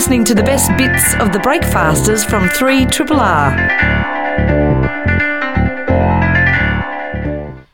[0.00, 3.50] listening to the best bits of the Breakfasters from 3 Triple R.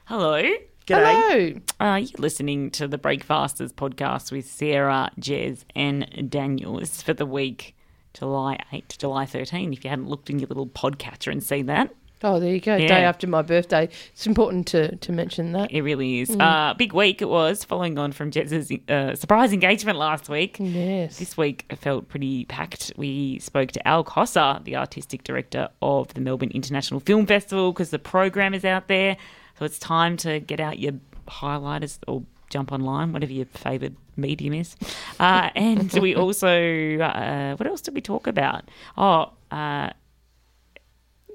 [0.06, 0.42] Hello.
[0.88, 1.52] Hello.
[1.78, 6.80] Uh, you're listening to the Breakfasters podcast with Sarah, Jez, and Daniel.
[6.80, 7.76] This is for the week
[8.12, 9.72] July 8 to July 13.
[9.72, 12.76] If you hadn't looked in your little podcatcher and seen that, Oh, there you go.
[12.76, 12.88] Yeah.
[12.88, 13.88] Day after my birthday.
[14.12, 15.70] It's important to, to mention that.
[15.70, 16.30] it really is.
[16.30, 20.56] Uh, big week it was, following on from Jez's uh, surprise engagement last week.
[20.58, 21.18] Yes.
[21.18, 22.92] This week felt pretty packed.
[22.96, 27.90] We spoke to Al Cossar, the artistic director of the Melbourne International Film Festival, because
[27.90, 29.16] the program is out there.
[29.58, 30.94] So it's time to get out your
[31.28, 34.76] highlighters or jump online, whatever your favoured medium is.
[35.20, 38.64] Uh, and we also, uh, what else did we talk about?
[38.96, 39.90] Oh, uh,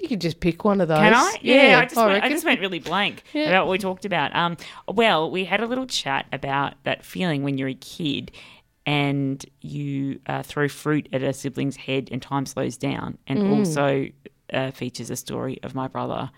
[0.01, 0.97] You could just pick one of those.
[0.97, 1.35] can I?
[1.41, 3.47] Yeah, I, just went, I just went really blank Yeah.
[3.49, 4.35] about what we talked about.
[4.35, 8.31] Um, well, we had a little chat about that feeling when you're a kid
[8.85, 13.57] and you uh, throw fruit at a sibling's head and time slows down, and Mm.
[13.59, 14.07] also
[14.51, 16.31] uh, features a story of my brother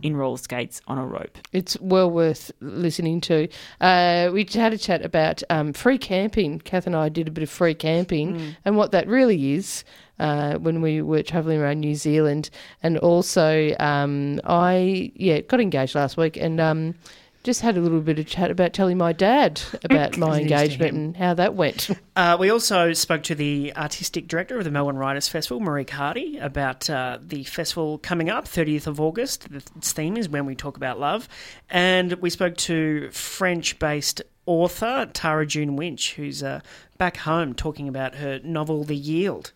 [0.00, 1.36] in roller skates on a rope.
[1.52, 3.48] It's well worth listening to.
[3.80, 6.60] Uh, we had a chat about um, free camping.
[6.60, 8.56] Kath and I did a bit of free camping Mm.
[8.64, 9.84] and what that really is
[10.22, 12.48] uh, when we were travelling around New Zealand.
[12.82, 16.94] And also, um, I yeah got engaged last week and um,
[17.42, 21.16] just had a little bit of chat about telling my dad about my engagement and
[21.16, 21.90] how that went.
[22.14, 26.38] Uh, we also spoke to the artistic director of the Melbourne Writers Festival, Marieke Hardy,
[26.38, 29.48] about uh, the festival coming up, 30th of August.
[29.50, 31.28] Its theme is When We Talk About Love.
[31.68, 36.60] And we spoke to French based author Tara June Winch, who's uh,
[36.96, 39.52] back home talking about her novel, The Yield.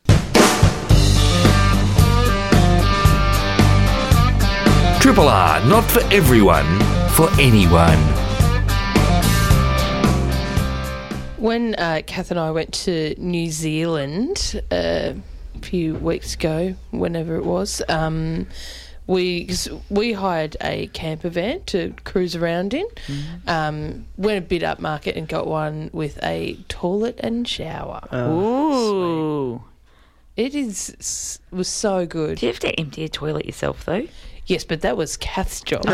[5.01, 6.67] Triple R, not for everyone,
[7.11, 7.97] for anyone.
[11.39, 15.13] When uh, Kath and I went to New Zealand uh,
[15.55, 18.49] a few weeks ago, whenever it was, um,
[19.07, 22.87] we 'cause we hired a camper van to cruise around in.
[23.47, 28.01] Um, went a bit upmarket and got one with a toilet and shower.
[28.13, 29.63] Ooh.
[30.37, 32.39] It is was so good.
[32.39, 34.07] Do you have to empty a toilet yourself, though?
[34.47, 35.83] Yes, but that was Kath's job.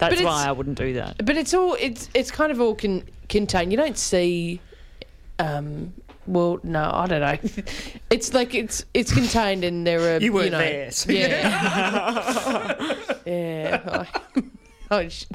[0.00, 1.24] That's But why I wouldn't do that.
[1.24, 3.72] But it's all it's it's kind of all con- contained.
[3.72, 4.60] You don't see.
[5.40, 5.92] Um,
[6.26, 7.62] well, no, I don't know.
[8.10, 12.84] It's like it's it's contained, and there are You weren't know, there, so- Yeah,
[13.26, 14.04] yeah.
[14.36, 14.42] I,
[14.90, 15.26] I, sh-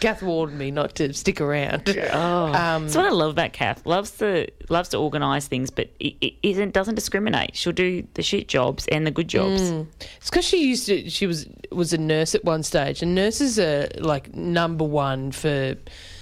[0.00, 1.82] Kath warned me not to stick around.
[2.12, 3.84] Oh, Um, that's what I love about Kath.
[3.86, 7.54] Loves to loves to organise things, but it, it isn't doesn't discriminate.
[7.56, 9.60] She'll do the shit jobs and the good jobs.
[9.60, 11.08] It's because she used to.
[11.08, 15.76] She was was a nurse at one stage, and nurses are like number one for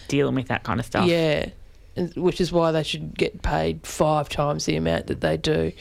[0.08, 1.06] Dealing with that kind of stuff.
[1.06, 1.46] Yeah,
[2.14, 5.72] which is why they should get paid five times the amount that they do.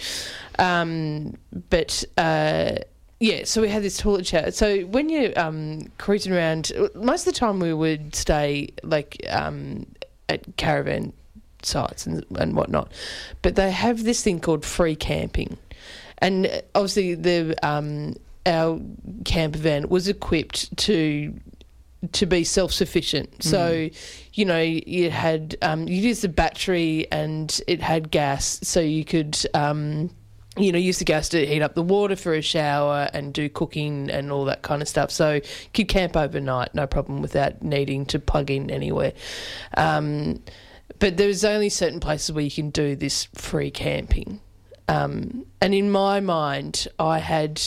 [0.57, 1.35] Um,
[1.69, 2.75] but uh,
[3.19, 4.53] yeah, so we had this toilet chat.
[4.53, 9.85] So when you're um, cruising around, most of the time we would stay like um,
[10.29, 11.13] at caravan
[11.61, 12.91] sites and, and whatnot.
[13.41, 15.57] But they have this thing called free camping,
[16.19, 18.15] and uh, obviously the um,
[18.45, 18.79] our
[19.25, 21.33] camper van was equipped to
[22.11, 23.43] to be self sufficient.
[23.43, 23.89] So,
[24.33, 29.05] you know, you had um, you used the battery and it had gas, so you
[29.05, 29.37] could.
[29.53, 30.09] Um,
[30.57, 33.49] you know, use the gas to heat up the water for a shower and do
[33.49, 35.09] cooking and all that kind of stuff.
[35.11, 35.41] So you
[35.73, 39.13] could camp overnight, no problem, without needing to plug in anywhere.
[39.77, 40.41] Um,
[40.99, 44.39] but there's only certain places where you can do this free camping.
[44.87, 47.61] Um, and in my mind, I had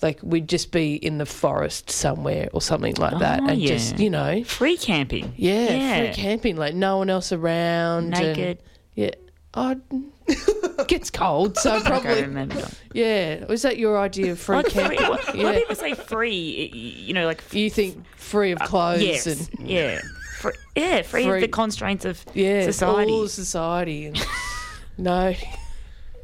[0.00, 3.68] like we'd just be in the forest somewhere or something like that, Oh, and yeah.
[3.68, 5.32] just you know, Free camping.
[5.36, 5.98] yeah, Yeah.
[6.12, 8.58] free camping, like no one else around, and- Naked.
[8.94, 9.10] yeah.
[9.54, 9.78] Oh, it
[10.88, 12.66] gets cold, so I probably remember.
[12.92, 13.44] yeah.
[13.46, 15.08] Was that your idea of free Like free, camping?
[15.08, 15.44] what, yeah.
[15.44, 19.48] when people say free, you know, like you think free of uh, clothes yes, and
[19.68, 20.00] yeah,
[20.38, 23.10] free, yeah, free, Free- of the constraints of yeah, society.
[23.12, 24.26] all society, and
[24.98, 25.34] no,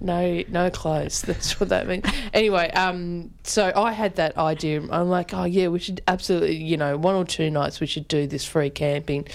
[0.01, 1.23] no, no clothes.
[1.27, 2.05] That's what that means.
[2.33, 4.83] Anyway, um, so I had that idea.
[4.91, 8.09] I'm like, oh yeah, we should absolutely, you know, one or two nights we should
[8.09, 9.27] do this free camping,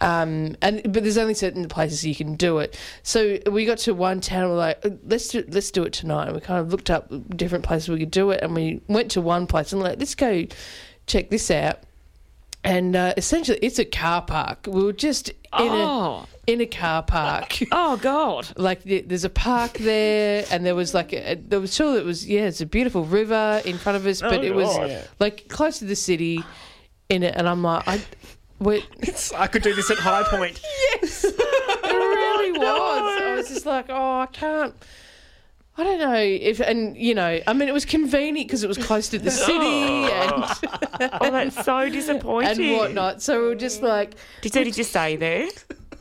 [0.00, 2.78] um, and but there's only certain places you can do it.
[3.02, 4.50] So we got to one town.
[4.50, 6.26] We're like, let's do, let's do it tonight.
[6.26, 9.10] And we kind of looked up different places we could do it, and we went
[9.12, 10.46] to one place and like, let's go
[11.06, 11.80] check this out.
[12.66, 14.66] And uh, essentially, it's a car park.
[14.68, 16.26] We were just in Oh.
[16.46, 17.58] a in a car park.
[17.72, 18.48] Oh God!
[18.56, 22.04] like the- there's a park there, and there was like a, there was sure it
[22.04, 24.76] was yeah, it's a beautiful river in front of us, but it was
[25.20, 26.44] like close to the city
[27.08, 28.00] in it, and I'm like, I,
[28.58, 28.84] wait,
[29.36, 30.60] I could do this at High Point.
[31.02, 31.38] Yes, it
[31.84, 33.22] really was.
[33.22, 34.74] I was just just like, oh, I can't.
[35.78, 38.78] I don't know if, and you know, I mean, it was convenient because it was
[38.78, 39.32] close to the oh.
[39.32, 42.66] city and Oh, that's so disappointing.
[42.70, 43.20] and whatnot.
[43.22, 45.48] So we were just like, Did, so did you stay there?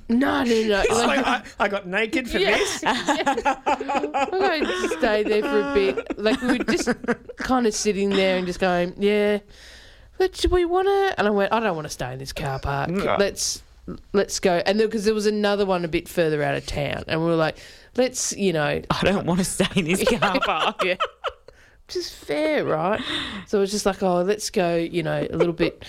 [0.07, 0.81] no, no, no.
[0.81, 2.57] It's Like, like, I, I got naked for Yeah.
[2.57, 2.83] this.
[2.85, 6.17] I'm going to stay there for a bit.
[6.19, 6.89] Like we were just
[7.37, 9.39] kind of sitting there and just going, yeah.
[10.17, 11.15] But do we want to?
[11.17, 12.89] And I went, I don't want to stay in this car park.
[12.89, 13.17] No.
[13.19, 13.61] Let's
[14.13, 14.61] let's go.
[14.65, 17.35] And because there was another one a bit further out of town, and we were
[17.35, 17.57] like,
[17.97, 20.83] let's, you know, I don't want to stay in this car park.
[20.83, 20.95] yeah.
[21.87, 23.01] Which is fair, right?
[23.47, 25.85] So it was just like, oh, let's go, you know, a little bit,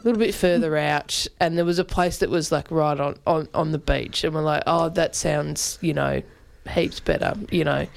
[0.00, 1.26] a little bit further out.
[1.40, 4.34] And there was a place that was like right on, on, on the beach, and
[4.34, 6.22] we're like, oh, that sounds, you know,
[6.70, 7.34] heaps better.
[7.50, 7.88] You know,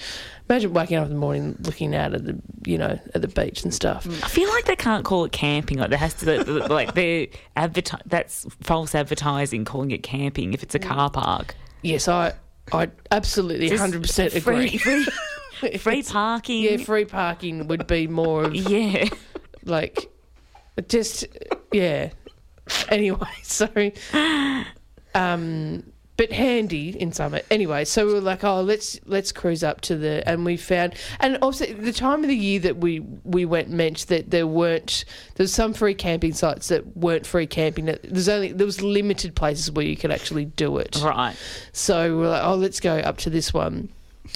[0.50, 2.36] imagine waking up in the morning looking out at the,
[2.66, 4.06] you know, at the beach and stuff.
[4.06, 4.24] Mm.
[4.24, 5.78] I feel like they can't call it camping.
[5.78, 10.74] Like there has to, like they're adverti- That's false advertising calling it camping if it's
[10.74, 10.88] a mm.
[10.88, 11.56] car park.
[11.84, 12.34] Yes, I,
[12.72, 14.78] I absolutely Just hundred percent Free, agree.
[15.60, 16.64] free, free parking.
[16.64, 19.06] Yeah, free parking would be more of Yeah.
[19.64, 20.10] like
[20.90, 21.26] just
[21.72, 22.10] yeah
[22.90, 23.68] anyway so
[25.14, 25.84] um
[26.18, 29.96] but handy in summer anyway so we were like oh let's let's cruise up to
[29.96, 33.70] the and we found and also the time of the year that we we went
[33.70, 35.04] meant that there weren't
[35.36, 39.72] there's some free camping sites that weren't free camping there's only there was limited places
[39.72, 41.36] where you could actually do it Right.
[41.74, 43.90] so we're like, oh, let's go up to this one.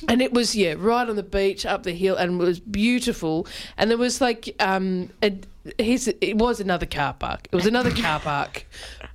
[0.08, 3.48] And it was, yeah, right on the beach, up the hill, and it was beautiful.
[3.76, 5.36] And there was like, um, a,
[5.80, 7.48] here's, it was another car park.
[7.52, 8.68] It was another car park,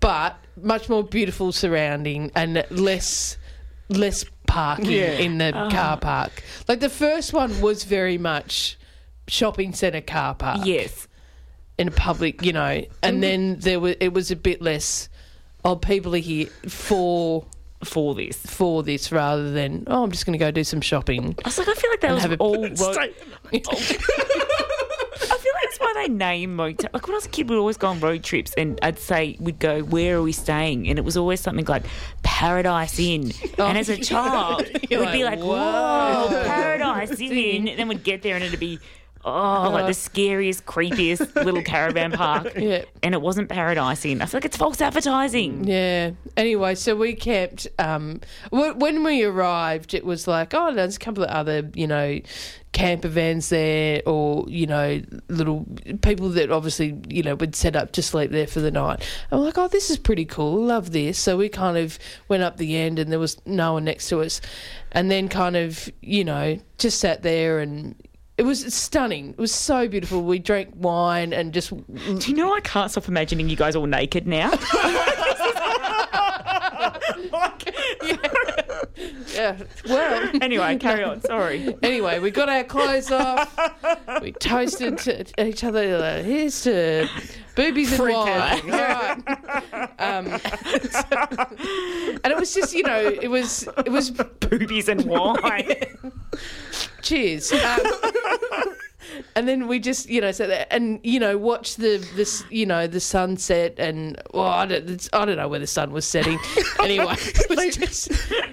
[0.05, 3.39] but much more beautiful surrounding and less
[3.89, 5.71] less parking in the uh-huh.
[5.71, 6.43] car park.
[6.69, 8.77] Like the first one was very much
[9.29, 11.09] shopping centre car park Yes.
[11.79, 15.09] in a public, you know, and then there was it was a bit less.
[15.65, 17.47] Oh, people are here for
[17.83, 18.37] For this.
[18.37, 21.35] for this rather than oh, I'm just going to go do some shopping.
[21.43, 23.15] I was like, I feel like that was have all Stay-
[23.55, 26.91] I feel like that's why they name motel.
[26.93, 29.37] Like when I was a kid, we'd always go on road trips, and I'd say
[29.41, 31.85] we'd go, "Where are we staying?" And it was always something like
[32.23, 33.33] Paradise Inn.
[33.59, 38.05] Oh, and as a child, we'd be like, like, "Whoa, Paradise Inn!" And then we'd
[38.05, 38.79] get there, and it'd be.
[39.25, 42.53] Oh, like the scariest, creepiest little caravan park.
[42.57, 42.85] Yeah.
[43.03, 44.21] And it wasn't Paradise Inn.
[44.21, 45.65] I feel like it's false advertising.
[45.65, 46.11] Yeah.
[46.37, 47.67] Anyway, so we camped.
[47.79, 51.87] Um, wh- when we arrived, it was like, oh, there's a couple of other, you
[51.87, 52.21] know,
[52.73, 55.65] camper vans there, or you know, little
[56.03, 59.09] people that obviously, you know, would set up to sleep there for the night.
[59.31, 60.61] We're like, oh, this is pretty cool.
[60.65, 61.19] Love this.
[61.19, 61.99] So we kind of
[62.29, 64.41] went up the end, and there was no one next to us,
[64.93, 67.95] and then kind of, you know, just sat there and.
[68.37, 69.31] It was stunning.
[69.31, 70.23] It was so beautiful.
[70.23, 73.87] We drank wine and just Do you know I can't stop imagining you guys all
[73.87, 74.51] naked now?
[79.35, 79.57] yeah.
[79.89, 81.21] Well, anyway, carry on.
[81.23, 81.77] Sorry.
[81.83, 83.57] Anyway, we got our clothes off.
[84.23, 85.99] We toasted to each other.
[85.99, 87.09] Like, Here's to
[87.55, 88.67] boobies and Free wine.
[88.67, 89.19] Right.
[89.99, 90.27] Um,
[92.23, 94.11] and it was just, you know, it was, it was.
[94.11, 95.75] Boobies and wine.
[97.03, 97.53] Cheers.
[97.53, 97.81] Um,
[99.37, 102.67] and then we just, you know, so that, and you know, watch the this, you
[102.67, 106.39] know, the sunset, and well, I don't, I don't know where the sun was setting.
[106.85, 108.11] Anyway, it was just,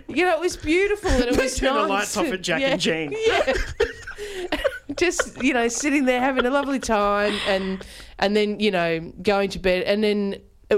[0.08, 2.62] you know, it was beautiful, and it was Turn the nice lights off at Jack
[2.62, 3.13] yeah, and Jean.
[3.27, 3.53] Yeah.
[4.98, 7.86] just you know sitting there having a lovely time and
[8.20, 10.36] and then you know going to bed and then
[10.70, 10.77] uh,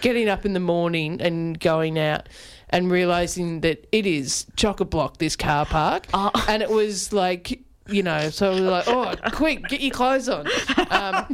[0.00, 2.28] getting up in the morning and going out
[2.70, 6.30] and realizing that it is chock a block this car park Oh.
[6.48, 10.28] and it was like you know so we were like oh quick get your clothes
[10.28, 10.46] on
[10.90, 11.26] um,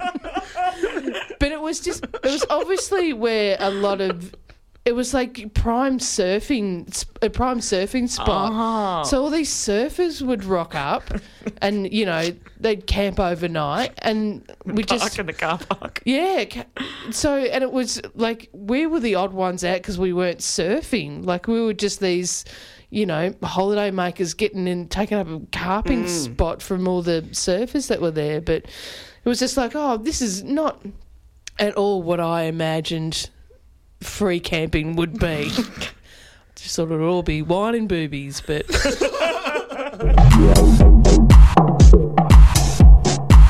[1.41, 4.35] but it was just it was obviously where a lot of
[4.85, 9.09] it was like prime surfing a prime surfing spot Oh.
[9.09, 11.05] so all these surfers would rock up
[11.63, 12.31] and you know
[12.61, 16.03] they'd camp overnight and we Park just in the car park.
[16.05, 16.45] yeah
[17.11, 21.25] so and it was like we were the odd ones out because we weren't surfing
[21.25, 22.45] like we were just these
[22.95, 26.09] you know holiday makers getting in taking up a carping mm.
[26.09, 28.41] spot from all the surfers that were there.
[28.41, 30.81] But it was just like oh this is not
[31.59, 33.31] at all what i imagined
[34.01, 35.51] free camping would be.
[36.57, 38.65] Just thought it'd all be wine and boobies but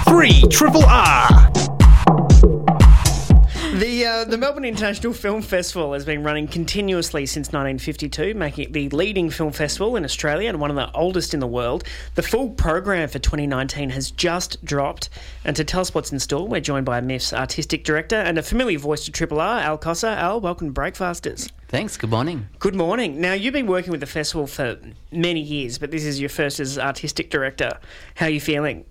[0.07, 1.44] Three Triple R.
[4.25, 8.73] The Uh, the Melbourne International Film Festival has been running continuously since 1952, making it
[8.73, 11.85] the leading film festival in Australia and one of the oldest in the world.
[12.15, 15.11] The full program for 2019 has just dropped,
[15.45, 18.43] and to tell us what's in store, we're joined by MIFF's artistic director and a
[18.43, 20.17] familiar voice to Triple R, Al Cossar.
[20.17, 21.51] Al, welcome to Breakfasters.
[21.69, 21.99] Thanks.
[21.99, 22.49] Good morning.
[22.61, 23.21] Good morning.
[23.21, 24.79] Now, you've been working with the festival for
[25.13, 27.79] many years, but this is your first as artistic director.
[28.15, 28.87] How are you feeling?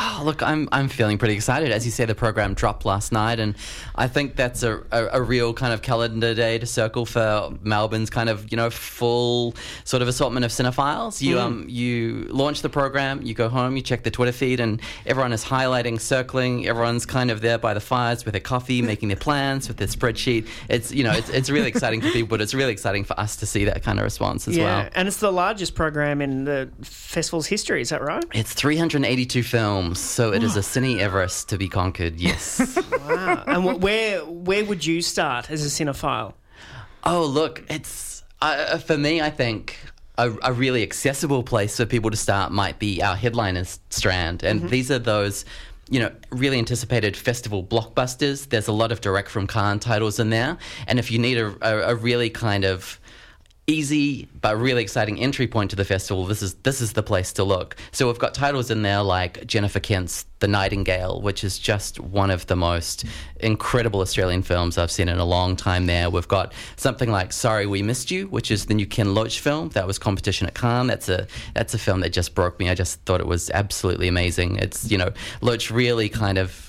[0.00, 1.72] Oh, look, I'm I'm feeling pretty excited.
[1.72, 3.56] As you say, the program dropped last night, and
[3.96, 8.08] I think that's a, a, a, real kind of calendar day to circle for Melbourne's
[8.08, 11.20] kind of you know full sort of assortment of cinephiles.
[11.20, 11.40] You mm.
[11.40, 15.32] um you launch the program, you go home, you check the Twitter feed, and everyone
[15.32, 16.68] is highlighting, circling.
[16.68, 19.88] Everyone's kind of there by the fires with their coffee, making their plans with their
[19.88, 20.46] spreadsheet.
[20.68, 23.34] It's you know it's, it's really exciting for people, but it's really exciting for us
[23.34, 24.90] to see that kind of response as yeah, well.
[24.94, 27.80] and it's the largest program in the festival's history.
[27.80, 28.24] Is that right?
[28.32, 32.20] It's 382 films so it is a Cine Everest to be conquered.
[32.20, 32.78] Yes.
[32.92, 33.44] wow.
[33.46, 36.34] And where where would you start as a cinephile?
[37.04, 39.20] Oh, look, it's uh, for me.
[39.20, 39.78] I think
[40.16, 44.60] a, a, really accessible place for people to start might be our headliners strand, and
[44.60, 44.68] mm-hmm.
[44.68, 45.44] these are those.
[45.90, 48.50] You know, really anticipated festival blockbusters.
[48.50, 51.56] There's a lot of direct from Cannes titles in there, and if you need a,
[51.62, 53.00] a, a really kind of
[53.68, 57.32] easy but really exciting entry point to the festival, this is this is the place
[57.34, 57.76] to look.
[57.92, 62.30] So we've got titles in there like Jennifer Kent's The Nightingale, which is just one
[62.30, 63.04] of the most
[63.40, 65.86] incredible Australian films I've seen in a long time.
[65.86, 69.40] There, we've got something like Sorry We Missed You, which is the new Ken Loach
[69.40, 70.86] film that was competition at Cannes.
[70.86, 72.70] That's a that's a film that just broke me.
[72.70, 74.56] I just thought it was absolutely amazing.
[74.56, 76.67] It's you know Loach really kind of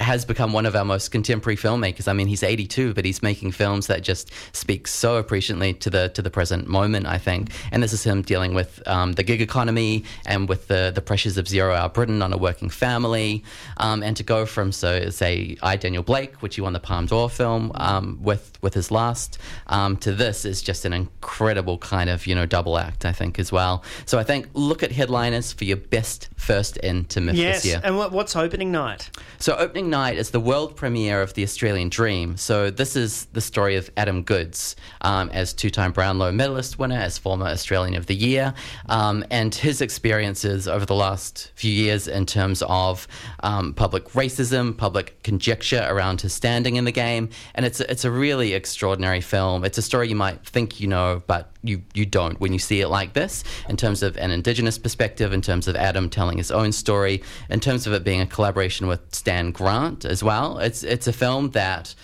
[0.00, 2.08] has become one of our most contemporary filmmakers.
[2.08, 6.08] I mean, he's 82, but he's making films that just speak so appreciately to the
[6.10, 7.06] to the present moment.
[7.06, 10.92] I think, and this is him dealing with um, the gig economy and with the
[10.94, 13.44] the pressures of zero hour Britain on a working family,
[13.78, 17.06] um, and to go from so say I Daniel Blake, which he won the Palme
[17.06, 22.10] d'Or film um, with with his last, um, to this is just an incredible kind
[22.10, 23.04] of you know double act.
[23.04, 23.82] I think as well.
[24.06, 27.72] So I think look at headliners for your best first in to MIFF yes, this
[27.72, 27.80] year.
[27.84, 29.10] and what's opening night?
[29.38, 32.36] So opening night is the world premiere of The Australian Dream.
[32.36, 36.98] So, this is the story of Adam Goodes um, as two time Brownlow medalist winner,
[36.98, 38.54] as former Australian of the Year,
[38.88, 43.08] um, and his experiences over the last few years in terms of
[43.42, 47.28] um, public racism, public conjecture around his standing in the game.
[47.54, 49.64] And it's it's a really extraordinary film.
[49.64, 52.80] It's a story you might think you know, but you, you don't when you see
[52.80, 56.50] it like this, in terms of an Indigenous perspective, in terms of Adam telling his
[56.50, 60.58] own story, in terms of it being a collaboration with Stan Grant as well.
[60.58, 61.94] It's, it's a film that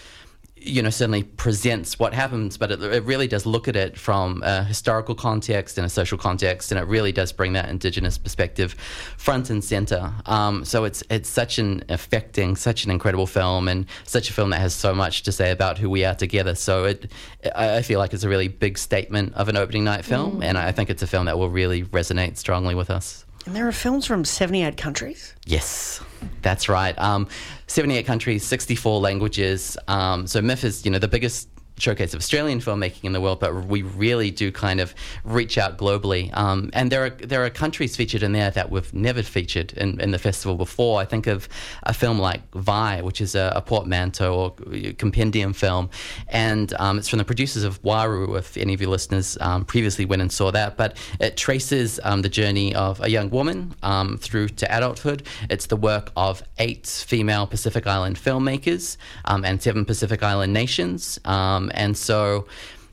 [0.65, 4.43] you know, certainly presents what happens, but it, it, really does look at it from
[4.43, 8.73] a historical context and a social context, and it really does bring that Indigenous perspective
[9.19, 10.13] front and center.
[10.27, 14.51] Um, so it's it's such an affecting, such an incredible film, and such a film
[14.51, 16.55] that has so much to say about who we are together.
[16.55, 17.13] So it,
[17.55, 20.45] I feel like it's a really big statement of an opening night film, mm.
[20.45, 23.24] and I think it's a film that will really resonate strongly with us.
[23.47, 25.35] And there are films from 78 countries?
[25.45, 26.01] Yes,
[26.41, 26.99] that's right.
[26.99, 27.29] Um,
[27.67, 29.77] 78 countries, 64 languages.
[29.87, 31.49] Um, so MIFF is, you know, the biggest
[31.79, 35.77] showcase of Australian filmmaking in the world, but we really do kind of reach out
[35.77, 36.35] globally.
[36.37, 40.01] Um, and there are there are countries featured in there that we've never featured in,
[40.01, 41.01] in the festival before.
[41.01, 41.49] I think of
[41.83, 44.51] a film like Vai, which is a, a portmanteau or
[44.99, 45.91] compendium film,
[46.29, 48.39] and um, it's from the producers of Waru.
[48.39, 52.23] If any of your listeners um, previously went and saw that, but it traces um,
[52.23, 55.25] the journey of a young woman um, through to adulthood.
[55.51, 61.19] It's the work of eight female Pacific Island filmmakers um, and seven Pacific Island nations.
[61.65, 62.47] Um, and so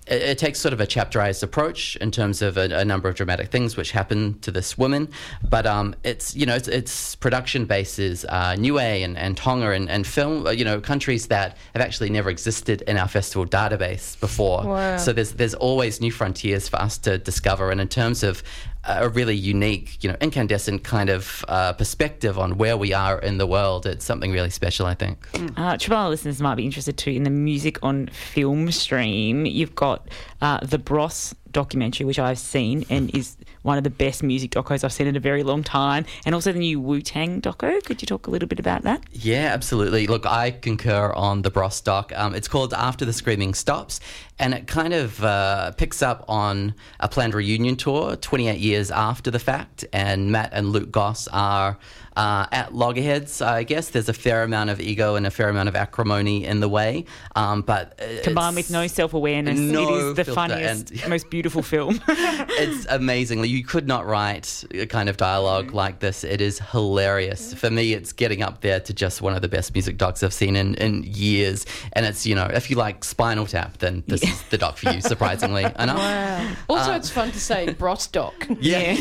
[0.07, 3.15] it, it, takes sort of a chapterized approach in terms of a, a, number of
[3.15, 5.09] dramatic things which happen to this woman.
[5.47, 9.89] But um, it's, you know, its, its production bases, uh, Niue and, and Tonga and,
[9.89, 14.19] and film, uh, you know, countries that have actually never existed in our festival database
[14.19, 14.63] before.
[14.65, 14.97] Wow.
[14.97, 17.69] So there's, there's always new frontiers for us to discover.
[17.71, 18.43] And in terms of
[18.83, 23.37] a really unique, you know, incandescent kind of uh, perspective on where we are in
[23.37, 23.85] the world.
[23.85, 25.27] It's something really special, I think.
[25.33, 25.89] Mm.
[25.91, 29.45] Uh, listeners might be interested too in the music on film stream.
[29.45, 30.07] You've got
[30.41, 34.83] uh, the Bros documentary, which I've seen and is one of the best music docos
[34.83, 37.83] I've seen in a very long time, and also the new Wu Tang doco.
[37.83, 39.03] Could you talk a little bit about that?
[39.11, 40.07] Yeah, absolutely.
[40.07, 42.11] Look, I concur on the Bros doc.
[42.15, 43.99] Um, it's called After the Screaming Stops,
[44.39, 49.29] and it kind of uh, picks up on a planned reunion tour 28 years after
[49.29, 49.85] the fact.
[49.93, 51.77] And Matt and Luke Goss are
[52.15, 53.41] uh, at loggerheads.
[53.41, 56.59] I guess there's a fair amount of ego and a fair amount of acrimony in
[56.59, 61.09] the way, um, but Combined with no self awareness, No it is the funniest, and-
[61.09, 61.99] most beautiful film.
[62.07, 63.49] it's amazingly.
[63.49, 66.23] You could not write a kind of dialogue like this.
[66.23, 67.53] It is hilarious.
[67.53, 70.33] For me, it's getting up there to just one of the best music docs I've
[70.33, 71.65] seen in, in years.
[71.93, 74.91] And it's, you know, if you like Spinal Tap, then this is the doc for
[74.91, 75.97] you, surprisingly enough.
[75.97, 76.51] Wow.
[76.69, 78.33] Also, it's fun to say Bros Doc.
[78.61, 78.95] Yeah.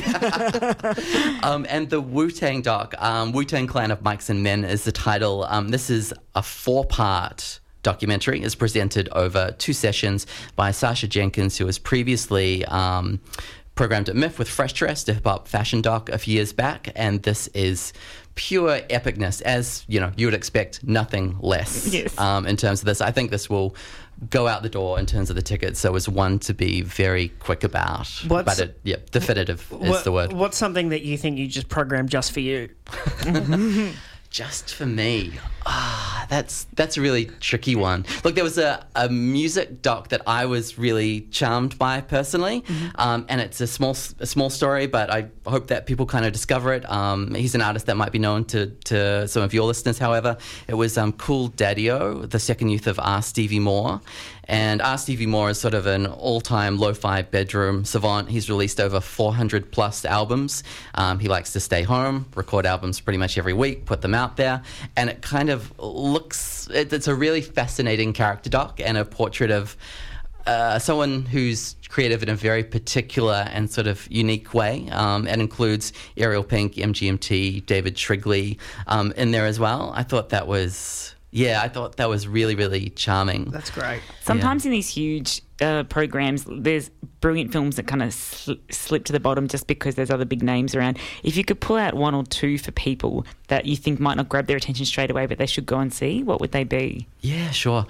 [1.43, 4.85] um, and the Wu Tang doc, um, Wu Tang Clan of Mics and Men, is
[4.85, 5.45] the title.
[5.45, 8.43] Um, this is a four part documentary.
[8.43, 10.27] It's presented over two sessions
[10.57, 12.65] by Sacha Jenkins, who was previously.
[12.67, 13.21] Um,
[13.81, 16.93] Programmed at MIFF with Fresh Dressed, the hip hop fashion doc, a few years back,
[16.95, 17.95] and this is
[18.35, 21.87] pure epicness, as you know you would expect, nothing less.
[21.91, 22.19] Yes.
[22.19, 23.75] Um, in terms of this, I think this will
[24.29, 25.81] go out the door in terms of the tickets.
[25.81, 28.07] So it's one to be very quick about.
[28.29, 30.35] What's- but it, yeah, definitive is the word.
[30.35, 32.69] What's something that you think you just programmed just for you?
[34.31, 35.33] Just for me.
[35.67, 38.07] Ah, that's that's a really tricky one.
[38.23, 43.27] Look, there was a, a music doc that I was really charmed by personally, um,
[43.29, 46.73] and it's a small a small story, but I hope that people kind of discover
[46.75, 46.89] it.
[46.89, 49.99] Um, he's an artist that might be known to, to some of your listeners.
[49.99, 53.23] However, it was um, Cool Daddy-O, the second youth of R.
[53.23, 54.01] Stevie Moore,
[54.51, 54.99] and R.
[54.99, 58.29] Stevie Moore is sort of an all-time lo-fi bedroom savant.
[58.29, 60.65] He's released over 400 plus albums.
[60.97, 64.37] Um, he likes to stay home, record albums pretty much every week, put them out
[64.37, 64.63] there,
[64.97, 66.69] and it kind of looks.
[66.75, 69.77] It, it's a really fascinating character doc and a portrait of.
[70.47, 74.89] Uh, someone who's creative in a very particular and sort of unique way.
[74.91, 79.93] Um, and includes Ariel Pink, MGMT, David Shrigley um, in there as well.
[79.95, 83.47] I thought that was, yeah, I thought that was really, really charming.
[83.47, 84.01] That's great.
[84.21, 89.13] Sometimes in these huge uh, programs, there's brilliant films that kind of sl- slip to
[89.13, 90.99] the bottom just because there's other big names around.
[91.23, 94.29] If you could pull out one or two for people that you think might not
[94.29, 97.07] grab their attention straight away, but they should go and see, what would they be?
[97.21, 97.87] Yeah, sure.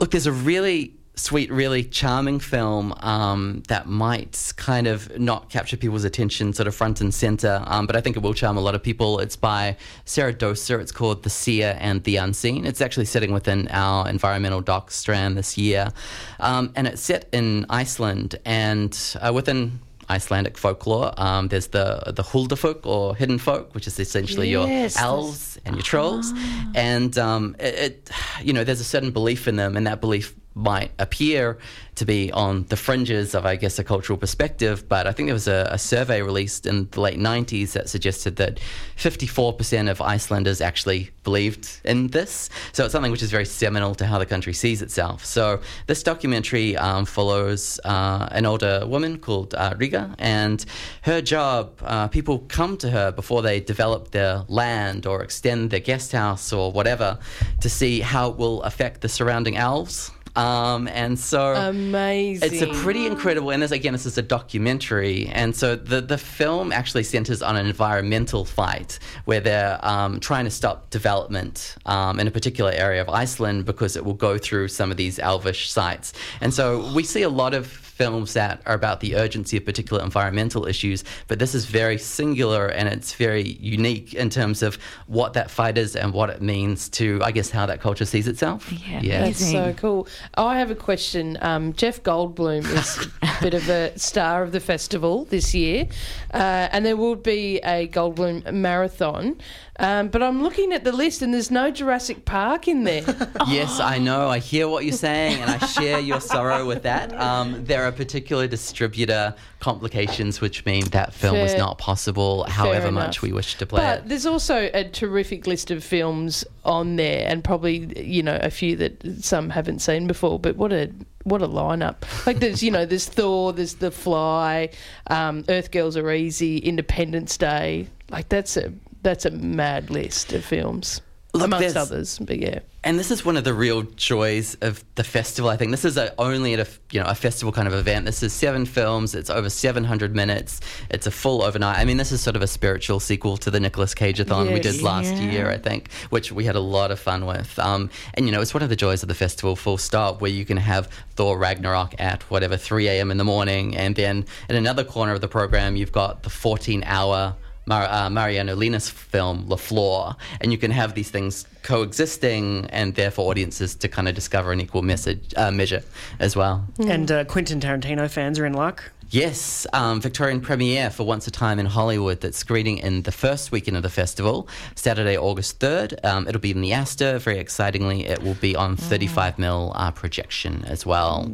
[0.00, 5.76] Look, there's a really sweet, really charming film um, that might kind of not capture
[5.76, 8.60] people's attention sort of front and center, um, but I think it will charm a
[8.60, 9.18] lot of people.
[9.18, 10.80] It's by Sarah Dosa.
[10.80, 12.64] It's called The Seer and the Unseen.
[12.64, 15.92] It's actually sitting within our environmental doc strand this year,
[16.40, 21.12] um, and it's set in Iceland and uh, within Icelandic folklore.
[21.16, 25.76] Um, there's the the Huldufólk or hidden folk, which is essentially Yes, your elves and
[25.76, 26.32] your trolls,
[26.74, 28.10] and um, it, it,
[28.42, 31.58] you know, there's a certain belief in them, and that belief might appear
[31.94, 34.88] to be on the fringes of, I guess, a cultural perspective.
[34.88, 38.36] But I think there was a, a survey released in the late 90s that suggested
[38.36, 38.60] that
[38.96, 42.50] 54% of Icelanders actually believed in this.
[42.72, 45.24] So it's something which is very seminal to how the country sees itself.
[45.24, 50.64] So this documentary um, follows uh, an older woman called uh, Ragga, and
[51.02, 55.80] her job, uh, people come to her before they develop their land or extend their
[55.80, 57.18] guest house or whatever
[57.60, 60.10] to see how it will affect the surrounding elves.
[60.38, 62.52] Um, and so Amazing.
[62.52, 66.16] it's a pretty incredible, and this again, this is a documentary, and so the the
[66.18, 72.20] film actually centers on an environmental fight where they're um, trying to stop development um,
[72.20, 75.70] in a particular area of Iceland because it will go through some of these elvish
[75.70, 79.64] sites, and so we see a lot of films that are about the urgency of
[79.64, 84.78] particular environmental issues, but this is very singular and it's very unique in terms of
[85.08, 88.28] what that fight is and what it means to, I guess, how that culture sees
[88.28, 88.72] itself.
[88.72, 89.20] Yeah, yeah.
[89.22, 90.06] That's so cool.
[90.34, 91.36] I have a question.
[91.40, 95.88] Um, Jeff Goldblum is a bit of a star of the festival this year,
[96.32, 99.38] uh, and there will be a Goldblum marathon.
[99.80, 103.04] Um, but I'm looking at the list, and there's no Jurassic Park in there.
[103.48, 104.28] Yes, I know.
[104.28, 107.14] I hear what you're saying, and I share your sorrow with that.
[107.14, 113.22] Um, there are particular distributor complications which mean that film was not possible, however much
[113.22, 114.08] we wish to play But it.
[114.08, 118.76] there's also a terrific list of films on there, and probably you know a few
[118.76, 120.38] that some haven't seen before.
[120.38, 120.90] But what a
[121.24, 121.96] what a lineup!
[122.26, 124.70] Like there's you know there's Thor, there's The Fly,
[125.06, 127.88] um, Earth Girls Are Easy, Independence Day.
[128.10, 131.00] Like that's a that's a mad list of films.
[131.34, 132.60] Look, amongst others, but yeah.
[132.84, 135.50] And this is one of the real joys of the festival.
[135.50, 138.06] I think this is a, only at a you know a festival kind of event.
[138.06, 139.14] This is seven films.
[139.14, 140.60] It's over 700 minutes.
[140.88, 141.78] It's a full overnight.
[141.78, 144.80] I mean, this is sort of a spiritual sequel to the Nicolas Cage-a-thon we did
[144.80, 147.58] last year, I think, which we had a lot of fun with.
[147.58, 149.54] Um, and you know, it's one of the joys of the festival.
[149.54, 153.10] Full stop, where you can have Thor Ragnarok at whatever 3 a.m.
[153.10, 157.36] in the morning, and then in another corner of the program, you've got the 14-hour
[157.68, 162.94] Mar- uh, Mariano Llinás film La Flor, and you can have these things coexisting, and
[162.94, 165.82] therefore audiences to kind of discover an equal message uh, measure
[166.18, 166.66] as well.
[166.86, 168.90] And uh, Quentin Tarantino fans are in luck.
[169.10, 173.50] Yes, um, Victorian premiere for Once a Time in Hollywood that's screening in the first
[173.50, 176.04] weekend of the festival, Saturday, August 3rd.
[176.04, 177.18] Um, it'll be in the Astor.
[177.18, 181.24] Very excitingly, it will be on 35mm uh, projection as well.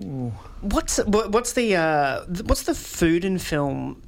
[0.61, 4.01] What's what's the uh, what's the food and film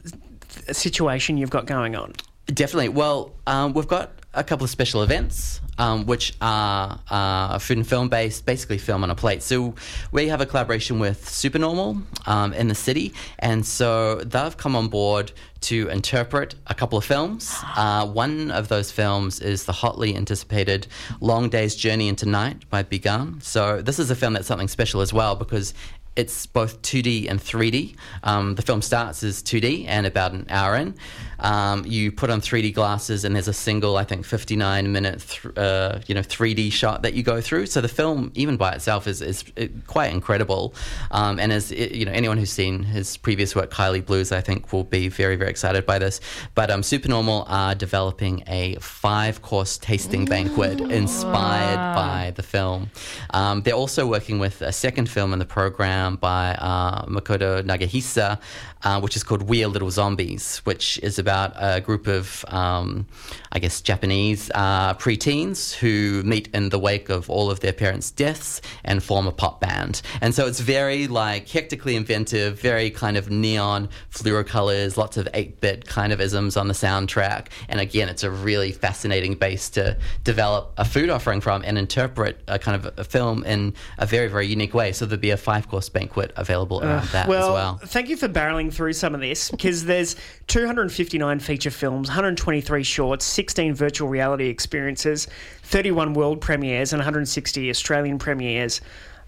[0.75, 2.13] situation you've got going on?
[2.47, 2.91] Definitely.
[2.91, 7.87] Well, um, we've got a couple of special events, um, which are uh, food and
[7.87, 9.43] film based, basically film on a plate.
[9.43, 9.75] So
[10.13, 14.89] we have a collaboration with Supernormal um, in the city, and so they've come on
[14.89, 17.57] board to interpret a couple of films.
[17.77, 20.87] Uh, one of those films is the hotly anticipated
[21.21, 23.41] Long Day's Journey into Night by Bi Gan.
[23.41, 25.73] So this is a film that's something special as well because
[26.17, 27.95] it's both 2D and 3D.
[28.23, 30.95] Um, the film starts as 2D and about an hour in.
[31.39, 35.57] Um, you put on 3D glasses and there's a single, I think, 59 minute, th-
[35.57, 37.67] uh, you know, 3D shot that you go through.
[37.67, 40.75] So the film, even by itself, is, is uh, quite incredible.
[41.11, 44.73] Um, and as you know, anyone who's seen his previous work, Kaili Blues, I think
[44.73, 46.21] will be very, very excited by this.
[46.55, 52.91] But um, Supernormal are developing a five course tasting banquet inspired by the film.
[53.31, 58.41] Um, they're also working with a second film in the program by uh, Makoto Nagahisa,
[58.83, 63.07] uh, which is called We Are Little Zombies, which is about a group of, um,
[63.53, 68.11] I guess, Japanese uh, preteens who meet in the wake of all of their parents'
[68.11, 70.03] deaths and form a pop band.
[70.21, 75.87] And so it's very like hectically inventive, very kind of neon fluorocolors, lots of 8-bit
[75.87, 77.49] kind of isms on the soundtrack.
[77.69, 82.41] And again, it's a really fascinating base to develop a food offering from and interpret
[82.47, 84.93] a kind of a film in a very, very unique way.
[84.93, 87.79] So there'll be a five-course banquet available around that well, as well.
[87.79, 90.15] thank you for barreling through some of this because there's
[90.49, 95.27] 259 feature films, 123 shorts, 16 virtual reality experiences,
[95.63, 98.81] 31 world premieres, and 160 Australian premieres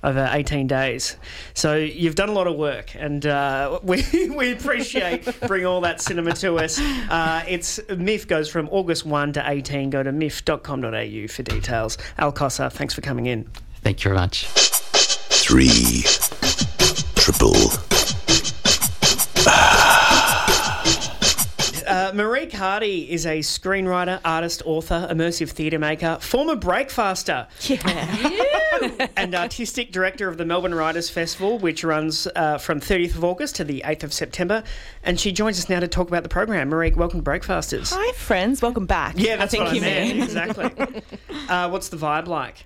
[0.04, 1.16] over 18 days.
[1.54, 6.00] So you've done a lot of work, and uh, we, we appreciate bringing all that
[6.00, 6.78] cinema to us.
[6.78, 9.90] Uh, it's MIFF goes from August 1 to 18.
[9.90, 11.98] Go to miff.com.au for details.
[12.18, 13.48] Al Cossar, thanks for coming in.
[13.82, 14.46] Thank you very much.
[14.46, 16.02] Three.
[17.16, 17.87] Triple.
[22.08, 29.06] Uh, Marieke Hardy is a screenwriter, artist, author, immersive theatre maker, former breakfaster, Yeah.
[29.18, 33.56] and artistic director of the Melbourne Writers Festival, which runs uh, from 30th of August
[33.56, 34.64] to the 8th of September.
[35.02, 36.70] And she joins us now to talk about the program.
[36.70, 37.90] Marieke, welcome to Breakfasters.
[37.92, 38.62] Hi, friends.
[38.62, 39.12] Welcome back.
[39.18, 40.14] Yeah, that's I think what I you meant.
[40.14, 40.22] mean.
[40.22, 41.02] Exactly.
[41.50, 42.64] uh, what's the vibe like?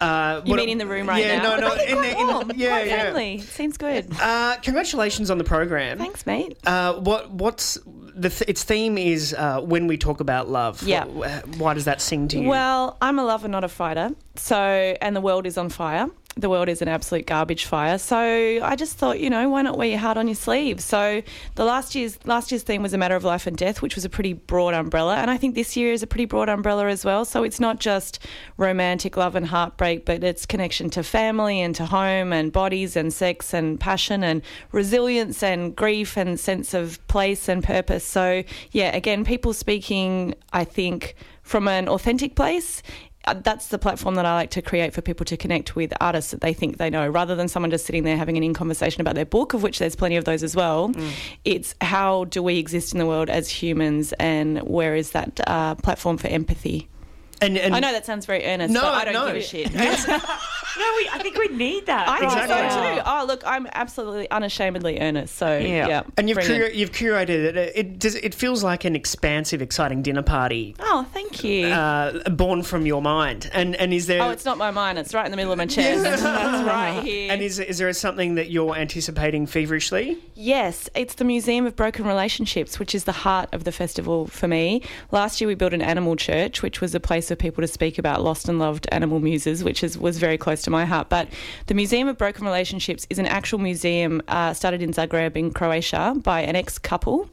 [0.00, 1.50] Uh, You what- mean in the room right yeah, now?
[1.50, 3.00] Yeah, no, no, in quite the- in the- warm, yeah, quite yeah.
[3.02, 3.38] friendly.
[3.40, 4.10] Seems good.
[4.18, 5.98] Uh, congratulations on the program.
[5.98, 6.56] Thanks, mate.
[6.66, 10.82] Uh, what what's the th- its theme is uh, when we talk about love.
[10.82, 11.04] Yeah.
[11.06, 12.48] Wh- wh- why does that sing to you?
[12.48, 14.10] Well, I'm a lover, not a fighter.
[14.36, 14.56] So,
[15.00, 16.08] and the world is on fire.
[16.36, 17.98] The world is an absolute garbage fire.
[17.98, 20.80] So I just thought, you know, why not wear your heart on your sleeve?
[20.80, 21.22] So
[21.56, 24.04] the last year's last year's theme was a matter of life and death, which was
[24.04, 27.04] a pretty broad umbrella, and I think this year is a pretty broad umbrella as
[27.04, 27.24] well.
[27.24, 28.20] So it's not just
[28.56, 33.12] romantic love and heartbreak, but it's connection to family and to home and bodies and
[33.12, 38.04] sex and passion and resilience and grief and sense of place and purpose.
[38.04, 42.82] So yeah, again, people speaking, I think, from an authentic place
[43.42, 46.40] that's the platform that I like to create for people to connect with artists that
[46.40, 49.14] they think they know, rather than someone just sitting there having an in conversation about
[49.14, 50.92] their book, of which there's plenty of those as well.
[51.44, 55.74] It's how do we exist in the world as humans, and where is that uh,
[55.76, 56.88] platform for empathy?
[57.40, 59.26] And, and I know that sounds very earnest, No, but I don't no.
[59.26, 59.70] give a shit.
[60.78, 62.08] No, we, I think we need that.
[62.08, 62.70] I think Exactly.
[62.70, 63.02] so too.
[63.04, 65.34] Oh, look, I'm absolutely unashamedly earnest.
[65.34, 65.88] So Yeah.
[65.88, 67.56] yeah, And you've cura- you've curated it.
[67.74, 68.14] It does.
[68.14, 71.66] It feels like an expansive, exciting dinner party, Oh, thank you.
[71.66, 73.50] uh, born from your mind.
[73.52, 74.22] And and is there?
[74.22, 74.96] oh, it's not my mind.
[74.98, 76.04] It's right in the middle of my chest.
[76.04, 76.22] That's
[76.64, 77.32] right here.
[77.32, 80.18] and is is there something that you're anticipating feverishly?
[80.34, 84.46] Yes, it's the Museum of Broken Relationships, which is the heart of the festival for
[84.46, 84.82] me.
[85.10, 87.96] Last year we built an animal church, which was a place for people to speak
[87.96, 91.08] about lost and loved animal muses, which is, was very close to my heart.
[91.08, 91.28] But
[91.66, 96.14] the Museum of Broken Relationships is an actual museum uh, started in Zagreb in Croatia
[96.16, 97.30] by an ex couple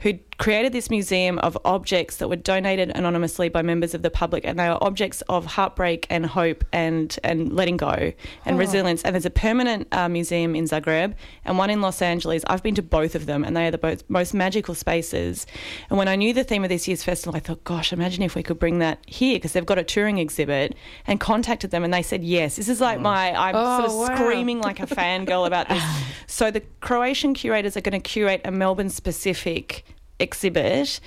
[0.00, 4.42] who created this museum of objects that were donated anonymously by members of the public,
[4.46, 8.10] and they are objects of heartbreak and hope and and letting go
[8.46, 9.02] and resilience.
[9.02, 12.42] And there's a permanent uh, museum in Zagreb and one in Los Angeles.
[12.46, 15.46] I've been to both of them, and they are the both most magical spaces.
[15.90, 18.34] And when I knew the theme of this year's festival, I thought, gosh, imagine if
[18.34, 20.74] we could bring that here because they've got a touring exhibit.
[21.06, 22.56] And contacted them, and they said yes.
[22.56, 24.14] This is like my I'm sort of Oh, wow.
[24.16, 25.84] screaming like a fangirl about this.
[26.26, 29.84] So the Croatian curators are going to curate a Melbourne specific
[30.20, 31.00] exhibit,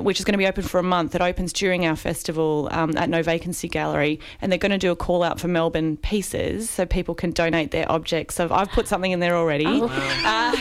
[0.00, 1.14] which is going to be open for a month.
[1.14, 4.90] It opens during our festival um, at No Vacancy Gallery, and they're going to do
[4.90, 8.36] a call out for Melbourne pieces so people can donate their objects.
[8.36, 9.66] So I've put something in there already.
[9.66, 10.56] Uh,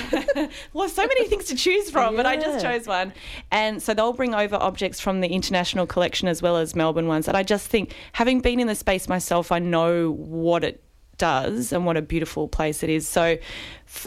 [0.74, 3.14] well, so many things to choose from, but I just chose one.
[3.52, 7.28] And so they'll bring over objects from the international collection as well as Melbourne ones.
[7.28, 10.84] And I just think, having been in the space myself, I know what it
[11.20, 13.08] does and what a beautiful place it is.
[13.08, 13.38] So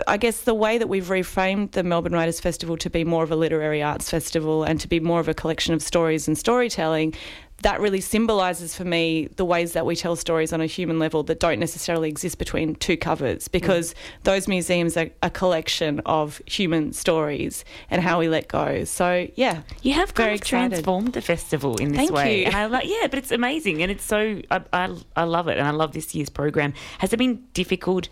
[0.08, 3.30] I guess the way that we've reframed the Melbourne Writers Festival to be more of
[3.30, 7.14] a literary arts festival and to be more of a collection of stories and storytelling,
[7.62, 11.22] that really symbolises for me the ways that we tell stories on a human level
[11.24, 13.52] that don't necessarily exist between two covers mm.
[13.52, 13.94] because
[14.24, 18.84] those museums are a collection of human stories and how we let go.
[18.84, 19.62] So, yeah.
[19.82, 20.70] You have kind of excited.
[20.70, 22.46] transformed the festival in this Thank way, you.
[22.46, 25.58] and I like yeah, but it's amazing, and it's so I, I I love it,
[25.58, 26.74] and I love this year's program.
[26.98, 28.08] Has it been difficult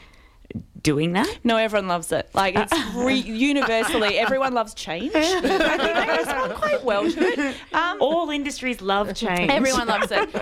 [0.83, 1.39] doing that?
[1.45, 2.29] No, everyone loves it.
[2.35, 5.13] Like it's re- universally, everyone loves change.
[5.15, 5.43] I think
[6.09, 7.57] they respond quite well to it.
[7.75, 9.51] Um, All industries love change.
[9.51, 10.33] everyone loves it.
[10.35, 10.41] No,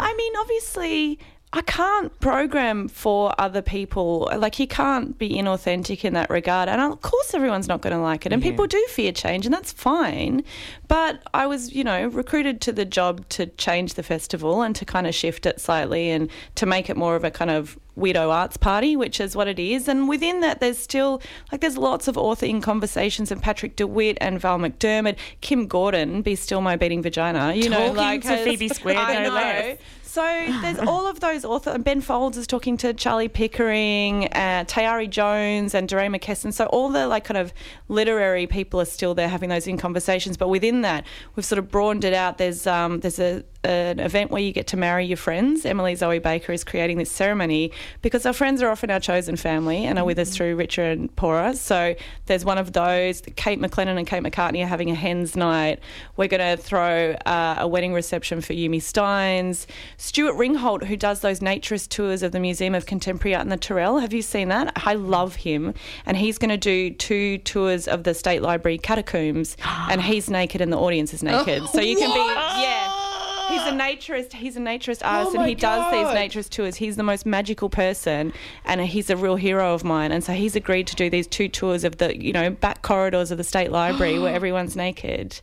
[0.00, 1.18] I mean obviously.
[1.52, 4.30] I can't program for other people.
[4.36, 6.68] Like, you can't be inauthentic in that regard.
[6.68, 8.34] And of course, everyone's not going to like it.
[8.34, 10.44] And people do fear change, and that's fine.
[10.88, 14.84] But I was, you know, recruited to the job to change the festival and to
[14.84, 18.30] kind of shift it slightly and to make it more of a kind of weirdo
[18.30, 19.88] arts party, which is what it is.
[19.88, 24.18] And within that, there's still like there's lots of author in conversations, and Patrick DeWitt
[24.20, 27.54] and Val McDermid, Kim Gordon, be still my beating vagina.
[27.54, 29.76] You know, like to Phoebe Square, I no know.
[30.18, 31.78] So there's all of those authors.
[31.78, 36.52] Ben Folds is talking to Charlie Pickering, uh, Tayari Jones, and Doreen McKesson.
[36.52, 37.52] So all the like kind of
[37.86, 40.36] literary people are still there having those in conversations.
[40.36, 42.38] But within that, we've sort of broadened it out.
[42.38, 45.66] There's um, there's a an event where you get to marry your friends.
[45.66, 49.84] Emily Zoe Baker is creating this ceremony because our friends are often our chosen family
[49.84, 51.54] and are with us through Richer and Poorer.
[51.54, 51.94] So
[52.26, 53.20] there's one of those.
[53.36, 55.80] Kate McLennan and Kate McCartney are having a hens night.
[56.16, 59.66] We're going to throw uh, a wedding reception for Yumi Stynes.
[59.96, 63.56] Stuart Ringholt, who does those naturist tours of the Museum of Contemporary Art in the
[63.56, 63.98] Tyrrell.
[63.98, 64.72] Have you seen that?
[64.76, 65.74] I love him.
[66.06, 70.60] And he's going to do two tours of the State Library catacombs, and he's naked
[70.60, 71.66] and the audience is naked.
[71.68, 72.18] so you can be,
[72.62, 72.87] yeah.
[73.48, 74.32] He's a naturist.
[74.32, 76.76] He's a naturist artist, oh and my he does these naturist tours.
[76.76, 78.32] He's the most magical person,
[78.64, 80.12] and he's a real hero of mine.
[80.12, 83.30] And so he's agreed to do these two tours of the, you know, back corridors
[83.30, 85.40] of the State Library where everyone's naked.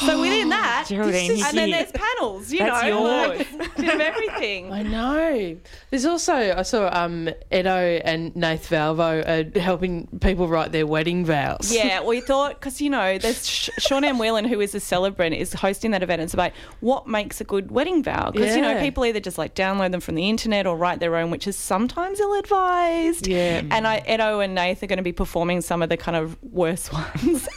[0.00, 2.52] So within that, Geraldine, and then there's panels.
[2.52, 3.38] You That's know, yours.
[3.54, 4.72] like, bit of everything.
[4.72, 5.56] I know.
[5.90, 9.22] There's also I saw um Edo and Nath Valvo
[9.56, 11.72] are helping people write their wedding vows.
[11.72, 14.18] Yeah, we thought because you know there's Sh- Sean M.
[14.18, 16.22] Whelan who is a celebrant is hosting that event.
[16.22, 19.54] It's about what makes a good wedding vow because you know people either just like
[19.54, 23.26] download them from the internet or write their own, which is sometimes ill advised.
[23.26, 23.62] Yeah.
[23.70, 26.36] and I, Edo and Nath are going to be performing some of the kind of
[26.42, 27.48] worst ones.